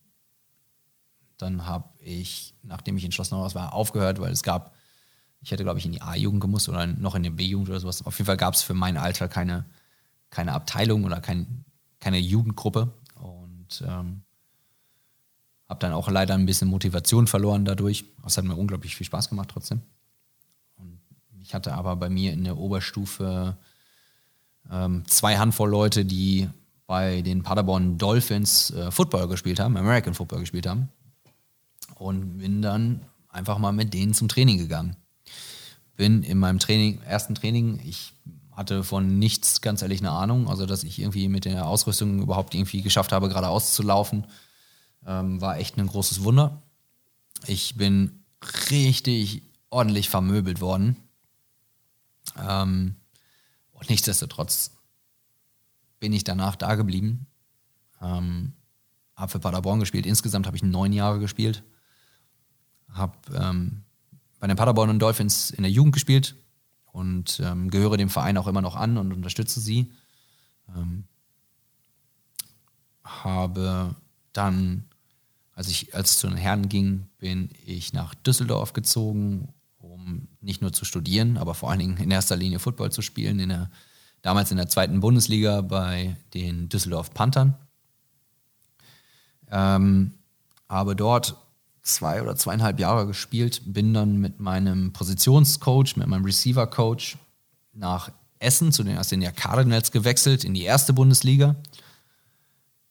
dann 1.38 1.66
habe 1.66 1.90
ich, 2.00 2.56
nachdem 2.64 2.98
ich 2.98 3.04
in 3.04 3.12
Schloss 3.12 3.32
Neuhaus 3.32 3.54
war, 3.54 3.74
aufgehört, 3.74 4.20
weil 4.22 4.32
es 4.32 4.44
gab 4.44 4.74
ich 5.42 5.52
hätte, 5.52 5.64
glaube 5.64 5.80
ich, 5.80 5.86
in 5.86 5.92
die 5.92 6.02
A-Jugend 6.02 6.42
gemusst 6.42 6.68
oder 6.70 6.86
noch 6.88 7.16
in 7.16 7.24
die 7.24 7.30
B-Jugend 7.30 7.70
oder 7.70 7.80
sowas. 7.80 8.06
Auf 8.06 8.18
jeden 8.18 8.26
Fall 8.26 8.38
gab 8.38 8.54
es 8.54 8.64
für 8.64 8.74
mein 8.74 8.98
Alter 8.98 9.28
keine, 9.28 9.66
keine 10.30 10.54
Abteilung 10.54 11.04
oder 11.04 11.22
kein, 11.22 11.66
keine 12.00 12.18
Jugendgruppe. 12.18 12.92
Und 13.16 13.84
ähm, 13.88 14.24
habe 15.70 15.80
dann 15.80 15.94
auch 15.94 16.10
leider 16.10 16.34
ein 16.34 16.46
bisschen 16.46 16.68
Motivation 16.68 17.28
verloren 17.28 17.66
dadurch. 17.66 18.06
Es 18.26 18.38
hat 18.38 18.46
mir 18.46 18.56
unglaublich 18.56 18.96
viel 18.96 19.06
Spaß 19.06 19.30
gemacht 19.30 19.50
trotzdem. 19.52 19.82
Und 20.78 21.00
ich 21.42 21.54
hatte 21.54 21.74
aber 21.74 21.96
bei 21.96 22.10
mir 22.10 22.34
in 22.34 22.44
der 22.44 22.58
Oberstufe 22.58 23.58
ähm, 24.72 25.04
zwei 25.08 25.38
Handvoll 25.38 25.70
Leute, 25.70 26.06
die 26.06 26.50
bei 26.86 27.22
den 27.22 27.44
Paderborn 27.44 27.98
Dolphins 27.98 28.72
äh, 28.72 28.92
Football 28.92 29.28
gespielt 29.28 29.60
haben, 29.60 29.76
American 29.76 30.14
Football 30.14 30.40
gespielt 30.40 30.68
haben. 30.68 30.90
Und 31.96 32.38
bin 32.38 32.62
dann 32.62 33.02
einfach 33.30 33.58
mal 33.58 33.72
mit 33.72 33.94
denen 33.94 34.14
zum 34.14 34.28
Training 34.30 34.58
gegangen 34.58 34.96
bin 35.98 36.24
in 36.24 36.38
meinem 36.38 36.60
Training, 36.60 37.02
ersten 37.02 37.36
Training, 37.36 37.82
ich 37.84 38.14
hatte 38.52 38.84
von 38.84 39.20
nichts 39.20 39.62
ganz 39.62 39.82
ehrlich 39.82 40.00
eine 40.00 40.12
Ahnung, 40.12 40.48
also 40.48 40.66
dass 40.66 40.84
ich 40.84 41.00
irgendwie 41.00 41.28
mit 41.28 41.46
der 41.46 41.68
Ausrüstung 41.68 42.22
überhaupt 42.22 42.56
irgendwie 42.56 42.82
geschafft 42.82 43.12
habe, 43.12 43.28
geradeaus 43.28 43.74
zu 43.74 43.84
laufen, 43.84 44.24
ähm, 45.06 45.42
war 45.42 45.58
echt 45.58 45.78
ein 45.78 45.88
großes 45.88 46.24
Wunder. 46.24 46.62
Ich 47.46 47.76
bin 47.76 48.24
richtig 48.72 49.44
ordentlich 49.70 50.10
vermöbelt 50.10 50.62
worden. 50.62 50.98
Ähm, 52.38 52.96
und 53.72 53.90
nichtsdestotrotz 53.90 54.72
bin 56.00 56.14
ich 56.14 56.24
danach 56.24 56.56
da 56.56 56.76
geblieben. 56.76 57.28
Ähm, 58.02 58.54
habe 59.16 59.32
für 59.32 59.40
Paderborn 59.40 59.80
gespielt. 59.80 60.06
Insgesamt 60.06 60.46
habe 60.46 60.56
ich 60.56 60.64
neun 60.64 60.94
Jahre 60.94 61.20
gespielt. 61.20 61.64
Habe 62.90 63.18
ähm, 63.34 63.84
bei 64.40 64.48
den 64.48 64.56
Paderborn 64.56 65.00
Dolphins 65.00 65.50
in 65.50 65.64
der 65.64 65.72
Jugend 65.72 65.94
gespielt 65.94 66.36
und 66.92 67.40
ähm, 67.44 67.70
gehöre 67.70 67.98
dem 67.98 68.10
Verein 68.10 68.38
auch 68.38 68.48
immer 68.48 68.62
noch 68.62 68.76
an 68.76 68.98
und 68.98 69.12
unterstütze 69.12 69.60
sie. 69.60 69.92
Ähm, 70.76 71.06
habe 73.04 73.96
dann, 74.38 74.86
als 75.54 75.68
ich 75.68 75.96
als 75.96 76.20
zu 76.20 76.28
den 76.28 76.38
Herren 76.38 76.70
ging, 76.70 77.08
bin 77.18 77.50
ich 77.66 77.94
nach 77.94 78.14
Düsseldorf 78.14 78.74
gezogen, 78.74 79.54
um 79.80 80.28
nicht 80.42 80.62
nur 80.62 80.72
zu 80.72 80.86
studieren, 80.86 81.38
aber 81.38 81.56
vor 81.56 81.70
allen 81.70 81.80
Dingen 81.80 81.98
in 81.98 82.12
erster 82.12 82.36
Linie 82.36 82.60
Football 82.60 82.92
zu 82.92 83.02
spielen. 83.02 83.40
In 83.40 83.50
der, 83.50 83.72
damals 84.22 84.52
in 84.52 84.58
der 84.58 84.70
zweiten 84.70 85.00
Bundesliga 85.00 85.62
bei 85.62 86.16
den 86.34 86.70
Düsseldorf 86.70 87.14
Panthern. 87.14 87.56
Ähm, 89.50 90.14
habe 90.70 90.96
dort 90.96 91.38
zwei 91.82 92.22
oder 92.22 92.36
zweieinhalb 92.36 92.80
Jahre 92.80 93.08
gespielt, 93.08 93.62
bin 93.66 93.94
dann 93.94 94.18
mit 94.18 94.40
meinem 94.40 94.92
Positionscoach, 94.92 95.96
mit 95.96 96.08
meinem 96.08 96.26
Receiver-Coach 96.26 97.18
nach 97.74 98.12
Essen 98.40 98.72
zu 98.72 98.84
den, 98.84 98.98
aus 98.98 99.08
den 99.08 99.24
Cardinals 99.36 99.92
gewechselt 99.92 100.44
in 100.44 100.54
die 100.54 100.64
erste 100.64 100.94
Bundesliga. 100.94 101.56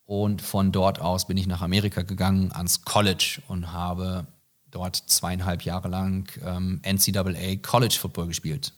Und 0.06 0.40
von 0.40 0.72
dort 0.72 1.00
aus 1.00 1.26
bin 1.26 1.36
ich 1.36 1.46
nach 1.46 1.62
Amerika 1.62 2.02
gegangen 2.02 2.52
ans 2.52 2.82
College 2.82 3.42
und 3.48 3.72
habe 3.72 4.26
dort 4.70 4.96
zweieinhalb 4.96 5.62
Jahre 5.62 5.88
lang 5.88 6.30
ähm, 6.44 6.80
NCAA 6.84 7.56
College 7.60 7.96
Football 8.00 8.28
gespielt. 8.28 8.72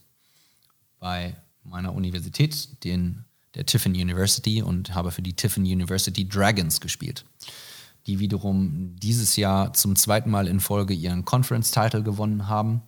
Bei 0.99 1.37
meiner 1.63 1.95
Universität, 1.95 2.83
den, 2.83 3.25
der 3.55 3.67
Tiffin 3.67 3.93
University, 3.93 4.63
und 4.63 4.95
habe 4.95 5.11
für 5.11 5.23
die 5.23 5.35
Tiffin 5.35 5.65
University 5.65 6.27
Dragons 6.27 6.81
gespielt 6.81 7.25
die 8.09 8.19
wiederum 8.19 8.97
dieses 8.97 9.37
Jahr 9.37 9.75
zum 9.75 9.95
zweiten 9.95 10.31
Mal 10.31 10.49
in 10.49 10.61
Folge 10.61 10.95
ihren 10.95 11.27
Conference-Title 11.27 12.03
gewonnen 12.03 12.49
haben. 12.49 12.83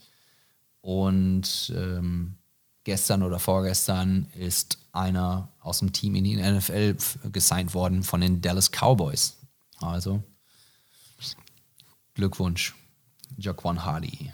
Und 0.81 1.72
ähm, 1.76 2.37
gestern 2.85 3.23
oder 3.23 3.38
vorgestern 3.38 4.27
ist 4.35 4.79
einer 4.93 5.49
aus 5.61 5.79
dem 5.79 5.93
Team 5.93 6.14
in 6.14 6.25
die 6.25 6.37
NFL 6.37 6.97
gesigned 7.33 7.75
worden 7.75 8.03
von 8.03 8.21
den 8.21 8.40
Dallas 8.40 8.71
Cowboys. 8.71 9.37
Also 9.81 10.23
Glückwunsch, 12.14 12.75
Jaquan 13.37 13.85
Hardy 13.85 14.33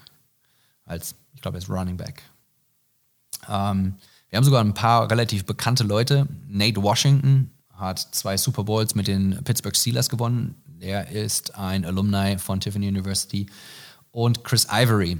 als, 0.86 1.16
ich 1.34 1.42
glaube, 1.42 1.56
als 1.56 1.68
Running 1.68 1.96
Back. 1.96 2.22
Ähm, 3.48 3.96
wir 4.30 4.36
haben 4.36 4.44
sogar 4.44 4.62
ein 4.64 4.74
paar 4.74 5.10
relativ 5.10 5.44
bekannte 5.44 5.84
Leute. 5.84 6.26
Nate 6.48 6.82
Washington 6.82 7.50
hat 7.72 7.98
zwei 7.98 8.36
Super 8.36 8.64
Bowls 8.64 8.94
mit 8.94 9.08
den 9.08 9.42
Pittsburgh 9.44 9.76
Steelers 9.76 10.08
gewonnen. 10.08 10.54
Der 10.66 11.10
ist 11.10 11.54
ein 11.56 11.84
Alumni 11.84 12.38
von 12.38 12.60
Tiffany 12.60 12.88
University. 12.88 13.46
Und 14.10 14.44
Chris 14.44 14.66
Ivory, 14.70 15.18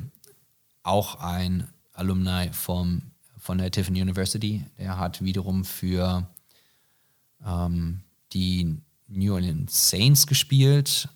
auch 0.83 1.21
ein 1.21 1.69
Alumni 1.93 2.51
vom, 2.53 3.03
von 3.47 3.59
der 3.59 3.71
Tiffany 3.71 4.03
University. 4.03 4.65
Der 4.77 4.99
hat 4.99 5.23
wiederum 5.23 5.65
für 5.65 6.29
ähm, 7.47 8.01
die 8.33 8.77
New 9.07 9.35
Orleans 9.35 9.89
Saints 9.89 10.27
gespielt. 10.27 11.09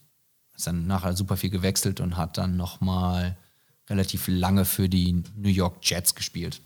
Ist 0.54 0.66
dann 0.68 0.86
nachher 0.86 1.16
super 1.16 1.36
viel 1.36 1.50
gewechselt 1.50 1.98
und 1.98 2.16
hat 2.16 2.38
dann 2.38 2.56
nochmal 2.56 3.36
relativ 3.88 4.28
lange 4.28 4.64
für 4.64 4.88
die 4.88 5.24
New 5.34 5.48
York 5.48 5.78
Jets 5.82 6.14
gespielt. 6.14 6.60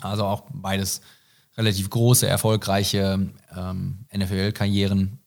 Also 0.00 0.24
auch 0.24 0.44
beides 0.50 1.02
relativ 1.58 1.90
große, 1.90 2.26
erfolgreiche 2.26 3.28
ähm, 3.54 4.06
NFL-Karrieren. 4.16 5.18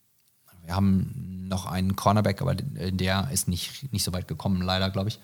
Wir 0.63 0.75
haben 0.75 1.45
noch 1.47 1.67
einen 1.67 1.95
Cornerback, 1.95 2.41
aber 2.41 2.55
der 2.55 3.29
ist 3.31 3.47
nicht, 3.47 3.93
nicht 3.93 4.03
so 4.03 4.11
weit 4.13 4.27
gekommen, 4.27 4.63
leider, 4.63 4.89
glaube 4.89 5.09
ich. 5.09 5.19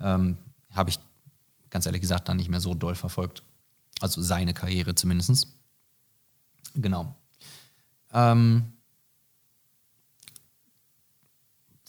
Ähm, 0.00 0.38
Habe 0.72 0.90
ich 0.90 1.00
ganz 1.74 1.86
ehrlich 1.86 2.02
gesagt 2.02 2.28
dann 2.28 2.36
nicht 2.36 2.48
mehr 2.48 2.60
so 2.60 2.72
doll 2.72 2.94
verfolgt. 2.94 3.42
Also 4.00 4.22
seine 4.22 4.54
Karriere 4.54 4.94
zumindest. 4.94 5.48
Genau. 6.76 7.16
Ähm, 8.12 8.72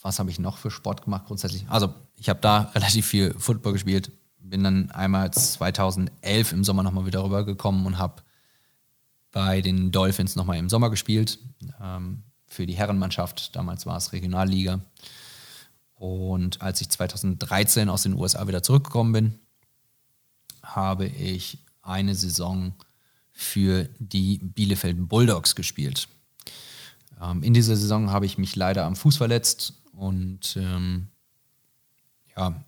was 0.01 0.17
habe 0.17 0.31
ich 0.31 0.39
noch 0.39 0.57
für 0.57 0.71
Sport 0.71 1.03
gemacht 1.03 1.27
grundsätzlich? 1.27 1.69
Also 1.69 1.93
ich 2.17 2.29
habe 2.29 2.39
da 2.41 2.61
relativ 2.73 3.05
viel 3.05 3.35
Football 3.37 3.73
gespielt, 3.73 4.11
bin 4.39 4.63
dann 4.63 4.89
einmal 4.89 5.31
2011 5.31 6.51
im 6.51 6.63
Sommer 6.63 6.81
nochmal 6.81 7.05
wieder 7.05 7.23
rübergekommen 7.23 7.85
und 7.85 7.99
habe 7.99 8.23
bei 9.31 9.61
den 9.61 9.91
Dolphins 9.91 10.35
nochmal 10.35 10.57
im 10.57 10.67
Sommer 10.67 10.89
gespielt. 10.89 11.37
Ähm, 11.79 12.23
für 12.47 12.65
die 12.65 12.73
Herrenmannschaft, 12.73 13.55
damals 13.55 13.85
war 13.85 13.97
es 13.97 14.13
Regionalliga. 14.13 14.79
Und 15.93 16.63
als 16.63 16.81
ich 16.81 16.89
2013 16.89 17.87
aus 17.87 18.01
den 18.01 18.13
USA 18.13 18.47
wieder 18.47 18.63
zurückgekommen 18.63 19.13
bin, 19.13 19.39
habe 20.75 21.07
ich 21.07 21.59
eine 21.81 22.15
Saison 22.15 22.73
für 23.31 23.89
die 23.99 24.37
Bielefeld 24.39 25.09
Bulldogs 25.09 25.55
gespielt. 25.55 26.07
Ähm, 27.21 27.43
in 27.43 27.53
dieser 27.53 27.75
Saison 27.75 28.11
habe 28.11 28.25
ich 28.25 28.37
mich 28.37 28.55
leider 28.55 28.85
am 28.85 28.95
Fuß 28.95 29.17
verletzt 29.17 29.81
und 29.91 30.57
ähm, 30.57 31.07
ja, 32.35 32.63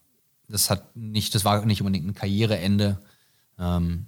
das 0.47 0.69
hat 0.69 0.95
nicht, 0.95 1.35
das 1.35 1.45
war 1.45 1.65
nicht 1.65 1.81
unbedingt 1.81 2.07
ein 2.07 2.15
Karriereende, 2.15 3.01
ähm, 3.59 4.07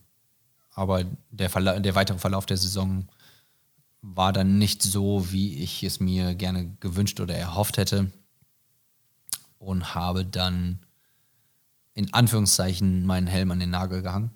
aber 0.71 1.03
der, 1.31 1.49
der 1.79 1.95
weitere 1.95 2.19
Verlauf 2.19 2.45
der 2.45 2.57
Saison 2.57 3.07
war 4.01 4.31
dann 4.31 4.57
nicht 4.57 4.81
so, 4.81 5.31
wie 5.31 5.61
ich 5.61 5.83
es 5.83 5.99
mir 5.99 6.35
gerne 6.35 6.75
gewünscht 6.79 7.19
oder 7.19 7.35
erhofft 7.35 7.77
hätte 7.77 8.11
und 9.57 9.93
habe 9.93 10.25
dann 10.25 10.79
in 11.99 12.13
Anführungszeichen 12.13 13.05
meinen 13.05 13.27
Helm 13.27 13.51
an 13.51 13.59
den 13.59 13.71
Nagel 13.71 14.01
gehangen. 14.01 14.31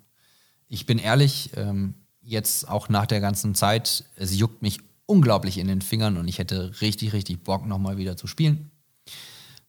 Ich 0.68 0.84
bin 0.84 0.98
ehrlich, 0.98 1.50
ähm, 1.56 1.94
jetzt 2.20 2.68
auch 2.68 2.90
nach 2.90 3.06
der 3.06 3.20
ganzen 3.20 3.54
Zeit, 3.54 4.04
es 4.16 4.36
juckt 4.36 4.60
mich 4.60 4.80
unglaublich 5.06 5.56
in 5.56 5.68
den 5.68 5.80
Fingern 5.80 6.18
und 6.18 6.28
ich 6.28 6.38
hätte 6.38 6.82
richtig, 6.82 7.14
richtig 7.14 7.42
Bock, 7.42 7.66
nochmal 7.66 7.96
wieder 7.96 8.18
zu 8.18 8.26
spielen. 8.26 8.70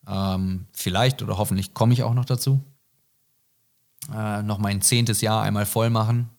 Ähm, 0.05 0.65
vielleicht 0.73 1.23
oder 1.23 1.37
hoffentlich 1.37 1.73
komme 1.73 1.93
ich 1.93 2.03
auch 2.03 2.13
noch 2.13 2.25
dazu. 2.25 2.61
Äh, 4.13 4.43
noch 4.43 4.57
mein 4.57 4.81
zehntes 4.81 5.21
Jahr 5.21 5.41
einmal 5.41 5.65
voll 5.65 5.89
machen. 5.89 6.29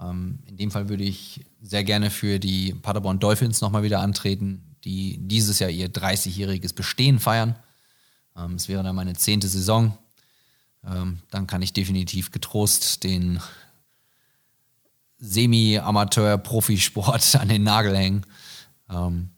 Ähm, 0.00 0.38
in 0.46 0.56
dem 0.56 0.70
Fall 0.70 0.88
würde 0.88 1.02
ich 1.02 1.44
sehr 1.60 1.82
gerne 1.82 2.10
für 2.10 2.38
die 2.38 2.74
Paderborn 2.74 3.18
Dolphins 3.18 3.60
nochmal 3.60 3.82
wieder 3.82 3.98
antreten, 3.98 4.76
die 4.84 5.18
dieses 5.18 5.58
Jahr 5.58 5.70
ihr 5.70 5.88
30-jähriges 5.88 6.76
Bestehen 6.76 7.18
feiern. 7.18 7.56
Ähm, 8.36 8.54
es 8.54 8.68
wäre 8.68 8.84
dann 8.84 8.94
meine 8.94 9.14
zehnte 9.14 9.48
Saison. 9.48 9.98
Ähm, 10.86 11.20
dann 11.30 11.46
kann 11.46 11.62
ich 11.62 11.72
definitiv 11.72 12.30
getrost 12.30 13.04
den 13.04 13.40
Semi-Amateur-Profisport 15.18 17.36
an 17.36 17.48
den 17.48 17.64
Nagel 17.64 17.96
hängen. 17.96 18.26
Ähm, 18.88 19.30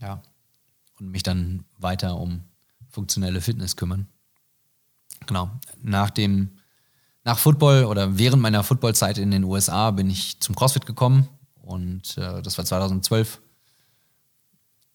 ja. 0.00 0.22
Und 0.98 1.10
mich 1.10 1.22
dann 1.22 1.64
weiter 1.78 2.18
um 2.18 2.42
funktionelle 2.88 3.40
Fitness 3.40 3.76
kümmern. 3.76 4.08
Genau. 5.26 5.50
Nach 5.82 6.10
dem, 6.10 6.58
nach 7.24 7.38
Football 7.38 7.84
oder 7.84 8.18
während 8.18 8.42
meiner 8.42 8.62
Footballzeit 8.62 9.18
in 9.18 9.30
den 9.30 9.44
USA 9.44 9.90
bin 9.90 10.10
ich 10.10 10.40
zum 10.40 10.54
CrossFit 10.54 10.86
gekommen 10.86 11.28
und 11.56 12.16
äh, 12.18 12.42
das 12.42 12.58
war 12.58 12.64
2012 12.64 13.40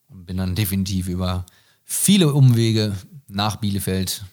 und 0.10 0.26
bin 0.26 0.38
dann 0.38 0.56
definitiv 0.56 1.08
über 1.08 1.46
viele 1.84 2.34
Umwege 2.34 2.96
nach 3.28 3.58
Bielefeld, 3.58 4.24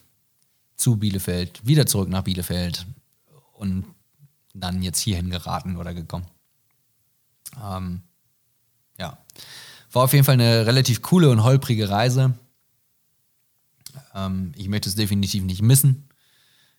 zu 0.76 0.96
Bielefeld, 0.96 1.66
wieder 1.66 1.86
zurück 1.86 2.08
nach 2.08 2.22
Bielefeld 2.22 2.86
und 3.52 3.84
dann 4.54 4.82
jetzt 4.82 5.00
hierhin 5.00 5.30
geraten 5.30 5.76
oder 5.76 5.94
gekommen. 5.94 6.26
Ähm, 7.62 8.02
ja, 8.98 9.18
war 9.92 10.04
auf 10.04 10.12
jeden 10.12 10.24
Fall 10.24 10.34
eine 10.34 10.66
relativ 10.66 11.02
coole 11.02 11.30
und 11.30 11.42
holprige 11.42 11.88
Reise. 11.88 12.34
Ähm, 14.14 14.52
ich 14.56 14.68
möchte 14.68 14.88
es 14.88 14.94
definitiv 14.94 15.44
nicht 15.44 15.62
missen. 15.62 16.08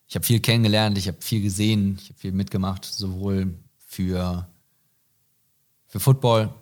Ich 0.07 0.15
habe 0.15 0.25
viel 0.25 0.39
kennengelernt, 0.39 0.97
ich 0.97 1.07
habe 1.07 1.21
viel 1.21 1.41
gesehen, 1.41 1.97
ich 1.99 2.10
habe 2.10 2.19
viel 2.19 2.31
mitgemacht, 2.31 2.86
sowohl 2.86 3.53
für, 3.77 4.47
für 5.88 5.99
Football 5.99 6.53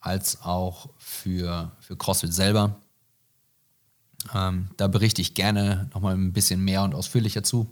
als 0.00 0.40
auch 0.42 0.88
für, 0.98 1.72
für 1.80 1.96
CrossFit 1.96 2.32
selber. 2.32 2.80
Ähm, 4.34 4.68
da 4.76 4.88
berichte 4.88 5.22
ich 5.22 5.34
gerne 5.34 5.88
nochmal 5.94 6.14
ein 6.14 6.32
bisschen 6.32 6.62
mehr 6.62 6.82
und 6.82 6.94
ausführlicher 6.94 7.42
zu. 7.42 7.70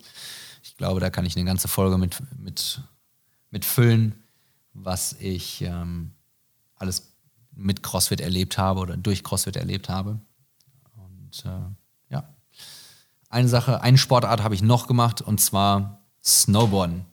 Ich 0.62 0.76
glaube, 0.76 1.00
da 1.00 1.10
kann 1.10 1.26
ich 1.26 1.36
eine 1.36 1.44
ganze 1.44 1.68
Folge 1.68 1.98
mit, 1.98 2.16
mit, 2.38 2.80
mit 3.50 3.64
füllen, 3.64 4.14
was 4.72 5.14
ich 5.20 5.62
ähm, 5.62 6.12
alles 6.76 7.14
mit 7.54 7.82
CrossFit 7.82 8.20
erlebt 8.20 8.58
habe 8.58 8.80
oder 8.80 8.96
durch 8.96 9.24
CrossFit 9.24 9.56
erlebt 9.56 9.88
habe. 9.88 10.20
Und 10.94 11.44
äh, 11.44 12.12
ja, 12.12 12.28
eine 13.28 13.48
Sache, 13.48 13.80
eine 13.80 13.98
Sportart 13.98 14.42
habe 14.42 14.54
ich 14.54 14.62
noch 14.62 14.86
gemacht 14.86 15.22
und 15.22 15.40
zwar 15.40 16.00
Snowboarden. 16.22 17.06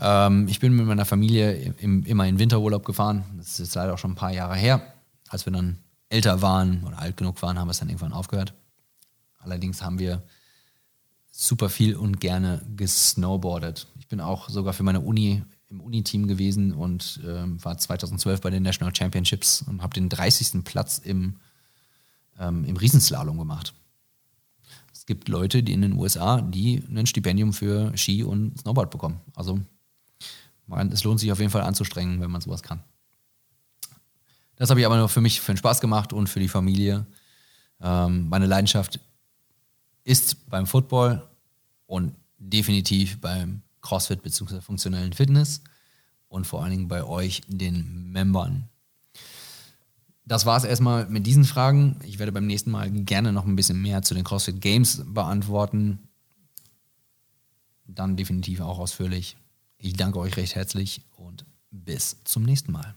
Ähm, 0.00 0.48
ich 0.48 0.60
bin 0.60 0.74
mit 0.74 0.86
meiner 0.86 1.04
Familie 1.04 1.74
im, 1.78 2.04
immer 2.04 2.26
in 2.26 2.38
Winterurlaub 2.38 2.84
gefahren. 2.84 3.24
Das 3.36 3.48
ist 3.48 3.58
jetzt 3.58 3.74
leider 3.74 3.94
auch 3.94 3.98
schon 3.98 4.12
ein 4.12 4.16
paar 4.16 4.32
Jahre 4.32 4.54
her. 4.54 4.94
Als 5.28 5.44
wir 5.46 5.52
dann 5.52 5.78
älter 6.08 6.42
waren 6.42 6.84
oder 6.84 6.98
alt 6.98 7.16
genug 7.16 7.40
waren, 7.42 7.58
haben 7.58 7.68
wir 7.68 7.72
es 7.72 7.78
dann 7.78 7.88
irgendwann 7.88 8.12
aufgehört. 8.12 8.54
Allerdings 9.38 9.82
haben 9.82 9.98
wir 9.98 10.22
super 11.30 11.68
viel 11.68 11.96
und 11.96 12.20
gerne 12.20 12.64
gesnowboardet. 12.76 13.88
Ich 13.98 14.08
bin 14.08 14.20
auch 14.20 14.48
sogar 14.48 14.72
für 14.72 14.82
meine 14.82 15.00
Uni 15.00 15.42
im 15.68 15.80
Uni-Team 15.80 16.28
gewesen 16.28 16.72
und 16.72 17.20
ähm, 17.26 17.62
war 17.64 17.76
2012 17.76 18.40
bei 18.40 18.50
den 18.50 18.62
National 18.62 18.94
Championships 18.94 19.62
und 19.62 19.82
habe 19.82 19.94
den 19.94 20.08
30. 20.08 20.64
Platz 20.64 20.98
im, 20.98 21.36
ähm, 22.38 22.64
im 22.64 22.76
Riesenslalom 22.76 23.36
gemacht. 23.36 23.74
Es 24.92 25.06
gibt 25.06 25.28
Leute, 25.28 25.62
die 25.62 25.72
in 25.72 25.82
den 25.82 25.92
USA, 25.94 26.40
die 26.40 26.82
ein 26.88 27.06
Stipendium 27.06 27.52
für 27.52 27.96
Ski 27.96 28.22
und 28.22 28.58
Snowboard 28.58 28.90
bekommen. 28.90 29.20
Also 29.34 29.60
man, 30.66 30.90
es 30.92 31.04
lohnt 31.04 31.20
sich 31.20 31.32
auf 31.32 31.38
jeden 31.38 31.50
Fall 31.50 31.62
anzustrengen, 31.62 32.20
wenn 32.20 32.30
man 32.30 32.40
sowas 32.40 32.62
kann. 32.62 32.82
Das 34.56 34.70
habe 34.70 34.80
ich 34.80 34.86
aber 34.86 34.96
nur 34.96 35.08
für 35.08 35.20
mich, 35.20 35.40
für 35.40 35.52
den 35.52 35.58
Spaß 35.58 35.80
gemacht 35.80 36.12
und 36.12 36.28
für 36.28 36.40
die 36.40 36.48
Familie. 36.48 37.06
Ähm, 37.80 38.28
meine 38.28 38.46
Leidenschaft 38.46 39.00
ist 40.04 40.48
beim 40.48 40.66
Football 40.66 41.26
und 41.86 42.14
definitiv 42.38 43.20
beim 43.20 43.62
CrossFit 43.82 44.22
bzw. 44.22 44.60
funktionellen 44.60 45.12
Fitness 45.12 45.62
und 46.28 46.46
vor 46.46 46.62
allen 46.62 46.70
Dingen 46.70 46.88
bei 46.88 47.04
euch, 47.04 47.42
den 47.46 48.10
Membern. 48.10 48.68
Das 50.24 50.44
war 50.44 50.56
es 50.56 50.64
erstmal 50.64 51.06
mit 51.06 51.26
diesen 51.26 51.44
Fragen. 51.44 52.00
Ich 52.04 52.18
werde 52.18 52.32
beim 52.32 52.46
nächsten 52.46 52.70
Mal 52.72 52.90
gerne 52.90 53.32
noch 53.32 53.46
ein 53.46 53.54
bisschen 53.54 53.80
mehr 53.80 54.02
zu 54.02 54.14
den 54.14 54.24
CrossFit 54.24 54.60
Games 54.60 55.04
beantworten. 55.06 56.08
Dann 57.86 58.16
definitiv 58.16 58.60
auch 58.60 58.80
ausführlich. 58.80 59.36
Ich 59.78 59.92
danke 59.92 60.18
euch 60.18 60.36
recht 60.36 60.56
herzlich 60.56 61.02
und 61.14 61.44
bis 61.70 62.16
zum 62.24 62.42
nächsten 62.42 62.72
Mal. 62.72 62.96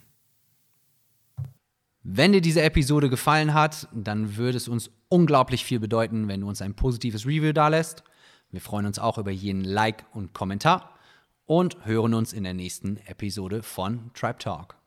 Wenn 2.04 2.32
dir 2.32 2.42
diese 2.42 2.62
Episode 2.62 3.10
gefallen 3.10 3.54
hat, 3.54 3.88
dann 3.94 4.38
würde 4.38 4.58
es 4.58 4.68
uns 4.68 4.90
unglaublich 5.10 5.66
viel 5.66 5.80
bedeuten, 5.80 6.28
wenn 6.28 6.42
du 6.42 6.48
uns 6.48 6.62
ein 6.62 6.74
positives 6.74 7.26
Review 7.26 7.52
dalässt. 7.52 8.04
Wir 8.52 8.62
freuen 8.62 8.86
uns 8.86 9.00
auch 9.00 9.18
über 9.18 9.32
jeden 9.32 9.64
Like 9.64 10.06
und 10.14 10.34
Kommentar 10.34 10.98
und 11.46 11.86
hören 11.86 12.14
uns 12.14 12.32
in 12.32 12.44
der 12.44 12.54
nächsten 12.54 12.98
Episode 13.06 13.64
von 13.64 14.12
Tribe 14.14 14.40
Talk. 14.40 14.79